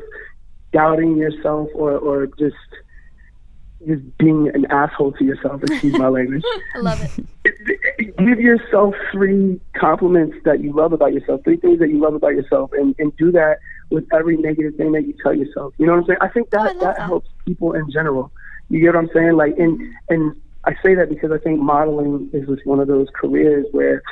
doubting 0.72 1.16
yourself 1.16 1.68
or, 1.74 1.92
or 1.98 2.26
just 2.38 2.56
just 3.86 4.02
being 4.18 4.50
an 4.54 4.66
asshole 4.70 5.12
to 5.12 5.24
yourself, 5.24 5.62
excuse 5.62 5.96
my 5.96 6.08
language, 6.08 6.42
I 6.74 6.78
love 6.80 7.00
it. 7.00 8.16
give 8.18 8.40
yourself 8.40 8.94
three 9.12 9.60
compliments 9.76 10.36
that 10.44 10.60
you 10.60 10.72
love 10.74 10.92
about 10.92 11.12
yourself, 11.14 11.42
three 11.44 11.58
things 11.58 11.78
that 11.78 11.88
you 11.88 12.00
love 12.00 12.14
about 12.14 12.34
yourself, 12.34 12.70
and, 12.72 12.94
and 12.98 13.16
do 13.16 13.30
that 13.32 13.58
with 13.90 14.04
every 14.12 14.36
negative 14.36 14.74
thing 14.76 14.92
that 14.92 15.06
you 15.06 15.14
tell 15.22 15.32
yourself. 15.32 15.74
You 15.78 15.86
know 15.86 15.92
what 15.92 15.98
I'm 16.00 16.06
saying? 16.06 16.18
I 16.20 16.28
think 16.28 16.50
that 16.50 16.58
Oh, 16.58 16.62
I 16.64 16.72
that, 16.72 16.80
that. 16.96 17.00
helps 17.06 17.28
people 17.46 17.72
in 17.74 17.88
general. 17.90 18.32
You 18.68 18.80
get 18.80 18.94
what 18.94 19.04
I'm 19.04 19.10
saying? 19.14 19.34
Like, 19.36 19.56
and 19.58 19.80
and 20.08 20.34
I 20.64 20.74
say 20.82 20.94
that 20.94 21.08
because 21.08 21.30
I 21.32 21.38
think 21.38 21.60
modeling 21.60 22.30
is 22.32 22.46
just 22.48 22.66
one 22.66 22.80
of 22.80 22.88
those 22.88 23.08
careers 23.14 23.66
where 23.72 24.02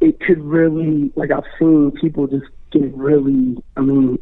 it 0.00 0.20
could 0.20 0.42
really, 0.42 1.12
like, 1.14 1.30
I've 1.30 1.44
seen 1.58 1.92
people 1.92 2.26
just 2.26 2.46
get 2.70 2.94
really, 2.94 3.56
I 3.76 3.80
mean, 3.80 4.18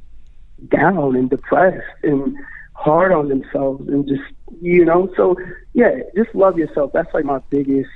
down 0.68 1.16
and 1.16 1.30
depressed 1.30 1.84
and 2.02 2.36
hard 2.74 3.12
on 3.12 3.28
themselves 3.28 3.88
and 3.88 4.06
just 4.06 4.22
you 4.60 4.84
know 4.84 5.12
so 5.16 5.36
yeah 5.72 5.98
just 6.16 6.32
love 6.34 6.56
yourself 6.56 6.92
that's 6.92 7.12
like 7.12 7.24
my 7.24 7.38
biggest 7.50 7.90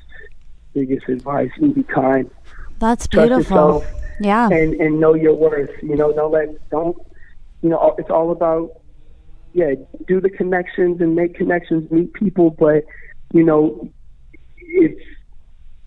biggest 0.74 1.08
advice 1.08 1.50
and 1.58 1.74
be 1.74 1.84
kind 1.84 2.28
That's 2.78 3.06
beautiful. 3.06 3.84
Yeah. 4.20 4.48
and 4.48 4.74
and 4.74 5.00
know 5.00 5.14
your 5.14 5.34
worth 5.34 5.70
you 5.82 5.96
know 5.96 6.12
don't 6.12 6.32
let 6.32 6.68
don't 6.70 6.96
you 7.62 7.68
know 7.68 7.94
it's 7.96 8.10
all 8.10 8.32
about 8.32 8.80
yeah 9.52 9.74
do 10.08 10.20
the 10.20 10.30
connections 10.30 11.00
and 11.00 11.14
make 11.14 11.34
connections 11.34 11.88
meet 11.90 12.12
people 12.14 12.50
but 12.50 12.84
you 13.32 13.42
know 13.42 13.90
if 14.58 14.92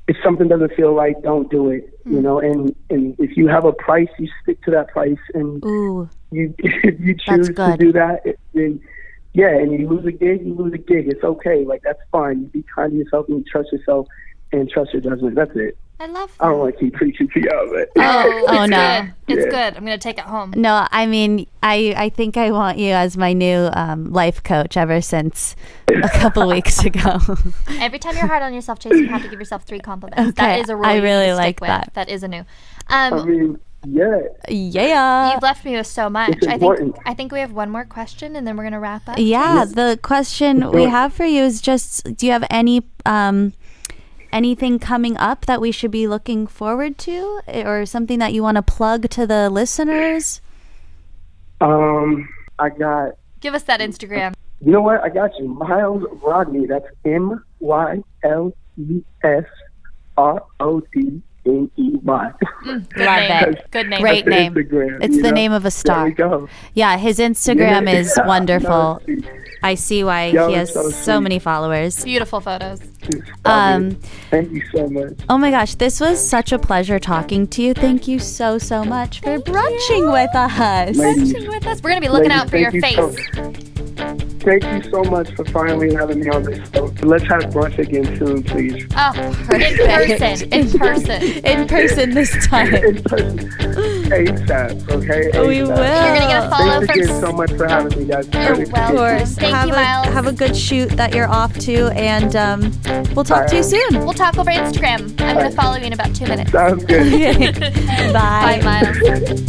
if 0.08 0.16
something 0.24 0.48
doesn't 0.48 0.74
feel 0.74 0.94
right 0.94 1.16
don't 1.24 1.50
do 1.50 1.70
it 1.70 2.00
you 2.06 2.18
mm. 2.18 2.22
know 2.22 2.40
and 2.40 2.76
and 2.90 3.16
if 3.20 3.36
you 3.36 3.48
have 3.48 3.66
a 3.66 3.74
price 3.74 4.08
you 4.20 4.28
stick 4.44 4.62
to 4.64 4.72
that 4.72 4.88
price 4.90 5.18
and 5.34 5.64
Ooh. 5.66 6.10
you 6.32 6.54
if 6.60 7.00
you 7.00 7.16
choose 7.16 7.48
to 7.48 7.76
do 7.78 7.92
that, 7.92 8.22
then 8.54 8.82
yeah, 9.36 9.50
and 9.50 9.78
you 9.78 9.90
lose 9.90 10.06
a 10.06 10.14
gig, 10.14 10.46
you 10.46 10.56
lose 10.56 10.74
a 10.74 10.78
gig. 10.78 11.10
It's 11.10 11.24
okay. 11.24 11.66
Like 11.66 11.82
that's 11.84 12.00
fine. 12.10 12.44
You 12.44 12.48
be 12.48 12.64
kind 12.74 12.94
to 12.94 12.98
yourself 12.98 13.28
and 13.28 13.40
you 13.40 13.44
trust 13.44 13.70
yourself, 13.74 14.08
and 14.54 14.70
trust 14.70 14.94
your 14.94 15.02
judgment. 15.02 15.36
That's 15.36 15.52
it. 15.56 15.78
I 16.00 16.08
love 16.08 16.30
it. 16.30 16.36
I 16.42 16.50
don't 16.50 16.60
want 16.60 16.76
to 16.78 16.80
keep 16.84 16.94
preaching 16.94 17.30
to 17.30 17.40
y'all, 17.40 17.70
but 17.72 17.90
Oh, 17.98 18.46
Oh, 18.50 18.66
no. 18.66 18.78
good. 19.28 19.38
It's 19.38 19.46
Yeah. 19.46 19.52
good. 19.70 19.78
I'm 19.78 19.86
gonna 19.86 19.98
take 19.98 20.18
it 20.18 20.26
home. 20.26 20.54
No, 20.56 20.86
I 20.92 21.06
mean, 21.06 21.48
I 21.64 21.94
I 21.96 22.10
think 22.10 22.36
I 22.36 22.52
want 22.52 22.78
you 22.78 22.92
as 22.92 23.16
my 23.16 23.32
new 23.34 23.70
um, 23.74 24.12
life 24.12 24.44
coach 24.44 24.76
ever 24.76 25.00
since 25.02 25.56
a 25.88 26.10
couple 26.10 26.48
weeks 26.56 26.84
ago. 26.84 27.18
Every 27.80 27.98
time 28.00 28.16
you're 28.18 28.28
hard 28.28 28.44
on 28.44 28.54
yourself, 28.54 28.80
Chase, 28.80 28.94
you 28.94 29.08
have 29.08 29.22
to 29.24 29.30
give 29.30 29.40
yourself 29.40 29.64
three 29.64 29.80
compliments. 29.80 30.20
Okay, 30.32 30.34
That 30.36 30.60
is 30.60 30.70
a 30.70 30.76
rule. 30.76 30.86
I 30.86 30.96
you 30.96 31.02
need 31.02 31.08
really 31.08 31.26
stick 31.28 31.38
like 31.38 31.62
with. 31.62 31.68
that. 31.70 31.94
That 31.94 32.10
is 32.10 32.24
a 32.24 32.28
new. 32.28 32.44
I 32.90 33.08
Um, 33.08 33.30
mean, 33.30 33.60
yeah. 33.88 34.20
Yeah. 34.50 35.34
you've 35.34 35.44
left 35.44 35.64
me 35.64 35.78
with 35.78 35.88
so 35.88 36.10
much. 36.10 36.32
It's 36.38 36.46
I 36.48 36.52
think 36.58 36.64
important. 36.64 36.98
I 37.06 37.14
think 37.14 37.32
we 37.32 37.40
have 37.40 37.54
one 37.54 37.70
more 37.70 37.86
question, 37.86 38.36
and 38.36 38.46
then 38.46 38.58
we're 38.58 38.64
gonna 38.66 38.82
wrap 38.82 39.08
up. 39.08 39.16
Yeah, 39.18 39.64
the 39.64 39.98
question 40.04 40.72
we 40.72 40.84
have 40.84 41.14
for 41.14 41.26
you 41.26 41.44
is 41.44 41.62
just 41.62 42.18
do 42.18 42.26
you 42.26 42.34
have 42.34 42.46
any 42.50 42.84
um 43.06 43.54
anything 44.36 44.78
coming 44.80 45.16
up 45.18 45.46
that 45.48 45.62
we 45.62 45.72
should 45.72 45.92
be 45.92 46.08
looking 46.08 46.46
forward 46.46 46.98
to 47.00 47.42
or 47.48 47.86
something 47.86 48.20
that 48.20 48.34
you 48.34 48.44
want 48.44 48.56
to 48.58 48.62
plug 48.62 49.10
to 49.12 49.26
the 49.26 49.50
listeners? 49.50 50.42
Um, 51.62 52.28
I 52.60 52.70
got. 52.70 53.14
Give 53.40 53.54
us 53.54 53.64
that 53.64 53.80
Instagram. 53.80 54.34
You 54.62 54.72
know 54.72 54.82
what? 54.82 55.02
I 55.02 55.10
got 55.10 55.32
you, 55.40 55.48
Myles 55.48 56.04
Rodney. 56.24 56.66
That's 56.66 56.86
M 57.06 57.44
Y 57.60 58.02
L 58.24 58.54
E 58.78 59.02
S 59.24 59.44
R 60.18 60.44
O 60.60 60.82
D 60.94 61.22
N 61.46 61.70
E 61.76 61.96
Y. 62.04 62.32
Good 62.64 62.88
Love 62.98 63.20
name. 63.30 63.54
it. 63.54 63.72
Good 63.72 63.90
name. 63.90 64.02
Great 64.02 64.28
name. 64.28 64.54
Instagram, 64.56 65.04
It's 65.04 65.16
the 65.18 65.24
know? 65.24 65.32
name 65.32 65.52
of 65.52 65.62
a 65.62 65.64
There 65.66 65.72
star. 65.72 66.06
we 66.06 66.12
go. 66.12 66.48
Yeah, 66.74 66.98
his 66.98 67.20
Instagram 67.20 67.86
Yeah. 67.92 68.00
is 68.00 68.18
wonderful. 68.26 69.02
No, 69.08 69.18
I 69.64 69.76
see 69.76 70.04
why 70.04 70.26
Yo, 70.28 70.48
he 70.50 70.56
has 70.56 70.74
so 70.74 70.90
so 70.90 71.22
many 71.22 71.40
followers. 71.40 72.04
Beautiful 72.04 72.40
photos. 72.42 72.80
It's 73.10 73.30
Um. 73.46 73.98
Thank 74.32 74.52
you 74.52 74.64
so 74.74 74.88
much. 74.88 75.14
Oh 75.30 75.38
my 75.38 75.52
gosh, 75.52 75.76
this 75.76 76.00
was 76.00 76.20
such 76.26 76.52
a 76.52 76.60
pleasure 76.60 77.00
talking 77.00 77.48
to 77.48 77.62
you. 77.62 77.74
Thank 77.74 78.08
you 78.08 78.20
so, 78.20 78.58
so 78.58 78.84
much 78.84 79.22
for 79.22 79.38
brunching 79.40 80.12
with 80.12 80.34
us. 80.36 80.98
Ladies, 80.98 81.32
Sing 81.32 81.48
with 81.48 81.66
us. 81.68 81.82
We're 81.82 81.90
gonna 81.92 82.02
be 82.02 82.10
looking 82.10 82.30
ladies, 82.30 82.42
out 82.44 82.50
for 82.50 82.58
your 82.58 82.72
thank 82.72 82.96
face. 82.98 83.28
so- 83.36 83.54
Thank 84.46 84.64
you 84.64 84.92
so 84.92 85.04
much 85.06 85.32
for 85.34 85.44
finally 85.46 85.92
having 85.96 86.20
me 86.20 86.30
on 86.30 86.44
this 86.44 86.60
show. 86.72 86.84
Let's 87.02 87.24
have 87.24 87.46
brunch 87.46 87.80
again 87.80 88.16
soon, 88.20 88.44
please. 88.44 88.86
Oh, 88.96 89.12
in 89.50 89.78
person. 89.78 90.54
In 90.54 90.70
person. 90.70 91.22
In 91.44 91.68
person 91.68 92.12
this 92.14 92.46
time. 92.46 92.76
In 92.76 93.02
person. 93.02 93.40
ASAP, 93.40 94.88
okay? 94.92 95.48
We 95.48 95.58
ASAP. 95.58 95.68
will. 95.68 95.68
You're 95.68 95.76
gonna 95.76 96.28
get 96.28 96.46
a 96.46 96.50
follow 96.52 96.86
Thanks 96.86 96.86
from. 96.92 97.00
again 97.02 97.22
so 97.22 97.32
much 97.32 97.52
for 97.54 97.68
having 97.68 97.98
me, 97.98 98.06
guys. 98.06 98.30
You're 98.34 98.62
Of 98.64 98.72
welcome. 98.72 98.96
course. 98.98 99.34
Thank 99.36 99.56
have 99.56 99.68
you, 99.68 99.74
a, 99.74 99.78
Myles. 99.78 100.14
Have 100.14 100.28
a 100.28 100.32
good 100.34 100.56
shoot 100.56 100.90
that 100.92 101.16
you're 101.16 101.28
off 101.30 101.58
to, 101.60 101.88
and 101.96 102.36
um, 102.36 102.72
we'll 103.16 103.26
talk 103.26 103.48
to 103.48 103.56
you 103.58 103.64
soon. 103.64 104.06
We'll 104.06 104.14
talk 104.14 104.38
over 104.38 104.52
Instagram. 104.52 105.20
I'm 105.22 105.38
gonna 105.38 105.52
follow 105.52 105.78
you 105.78 105.86
in 105.86 105.94
about 105.94 106.16
two 106.16 106.26
minutes. 106.26 106.52
Sounds 106.52 106.84
good. 106.86 107.56
Bye, 108.14 108.60
Bye. 108.62 108.62
Myles. 108.64 109.46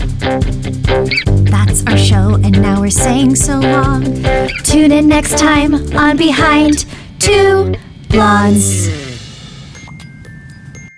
That's 1.45 1.87
our 1.87 1.99
show, 1.99 2.35
and 2.35 2.61
now 2.61 2.81
we're 2.81 2.91
saying 2.91 3.37
so 3.37 3.59
long. 3.59 4.05
Tune 4.65 4.93
in 4.93 5.09
next 5.09 5.39
time 5.39 5.75
on 5.97 6.17
Behind 6.17 6.85
Two 7.19 7.75
Blondes. 8.09 9.06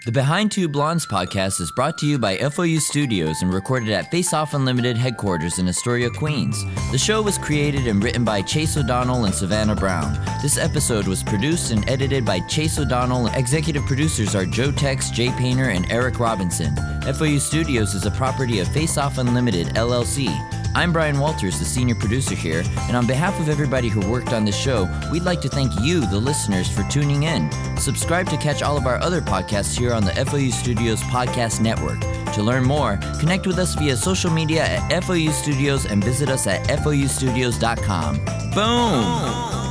The 0.08 0.12
Behind 0.12 0.50
Two 0.50 0.68
Blondes 0.68 1.04
podcast 1.04 1.60
is 1.60 1.70
brought 1.70 1.98
to 1.98 2.06
you 2.06 2.18
by 2.18 2.38
FOU 2.38 2.80
Studios 2.80 3.42
and 3.42 3.52
recorded 3.52 3.90
at 3.90 4.10
Face 4.10 4.32
Off 4.32 4.54
Unlimited 4.54 4.96
headquarters 4.96 5.58
in 5.58 5.68
Astoria, 5.68 6.08
Queens. 6.08 6.64
The 6.92 6.96
show 6.96 7.20
was 7.20 7.36
created 7.36 7.86
and 7.86 8.02
written 8.02 8.24
by 8.24 8.40
Chase 8.40 8.78
O'Donnell 8.78 9.26
and 9.26 9.34
Savannah 9.34 9.74
Brown. 9.74 10.18
This 10.40 10.56
episode 10.56 11.06
was 11.06 11.22
produced 11.22 11.72
and 11.72 11.86
edited 11.90 12.24
by 12.24 12.40
Chase 12.48 12.78
O'Donnell. 12.78 13.26
Executive 13.34 13.84
producers 13.84 14.34
are 14.34 14.46
Joe 14.46 14.72
Tex, 14.72 15.10
Jay 15.10 15.28
Painter, 15.32 15.68
and 15.68 15.84
Eric 15.92 16.18
Robinson. 16.18 16.74
FOU 17.02 17.38
Studios 17.38 17.94
is 17.94 18.06
a 18.06 18.10
property 18.12 18.60
of 18.60 18.68
Face 18.68 18.96
Off 18.96 19.18
Unlimited 19.18 19.66
LLC. 19.74 20.57
I'm 20.78 20.92
Brian 20.92 21.18
Walters, 21.18 21.58
the 21.58 21.64
senior 21.64 21.96
producer 21.96 22.36
here, 22.36 22.62
and 22.82 22.96
on 22.96 23.04
behalf 23.04 23.40
of 23.40 23.48
everybody 23.48 23.88
who 23.88 23.98
worked 24.08 24.32
on 24.32 24.44
this 24.44 24.56
show, 24.56 24.88
we'd 25.10 25.24
like 25.24 25.40
to 25.40 25.48
thank 25.48 25.72
you, 25.80 26.06
the 26.06 26.20
listeners, 26.20 26.70
for 26.70 26.84
tuning 26.84 27.24
in. 27.24 27.50
Subscribe 27.76 28.28
to 28.28 28.36
catch 28.36 28.62
all 28.62 28.76
of 28.76 28.86
our 28.86 28.94
other 29.02 29.20
podcasts 29.20 29.76
here 29.76 29.92
on 29.92 30.04
the 30.04 30.12
FOU 30.12 30.52
Studios 30.52 31.00
Podcast 31.02 31.60
Network. 31.60 31.98
To 32.32 32.44
learn 32.44 32.62
more, 32.62 32.96
connect 33.18 33.44
with 33.44 33.58
us 33.58 33.74
via 33.74 33.96
social 33.96 34.30
media 34.30 34.66
at 34.66 35.02
FOU 35.02 35.32
Studios 35.32 35.84
and 35.84 36.02
visit 36.04 36.28
us 36.28 36.46
at 36.46 36.64
FOUstudios.com. 36.68 38.24
Boom! 38.54 39.67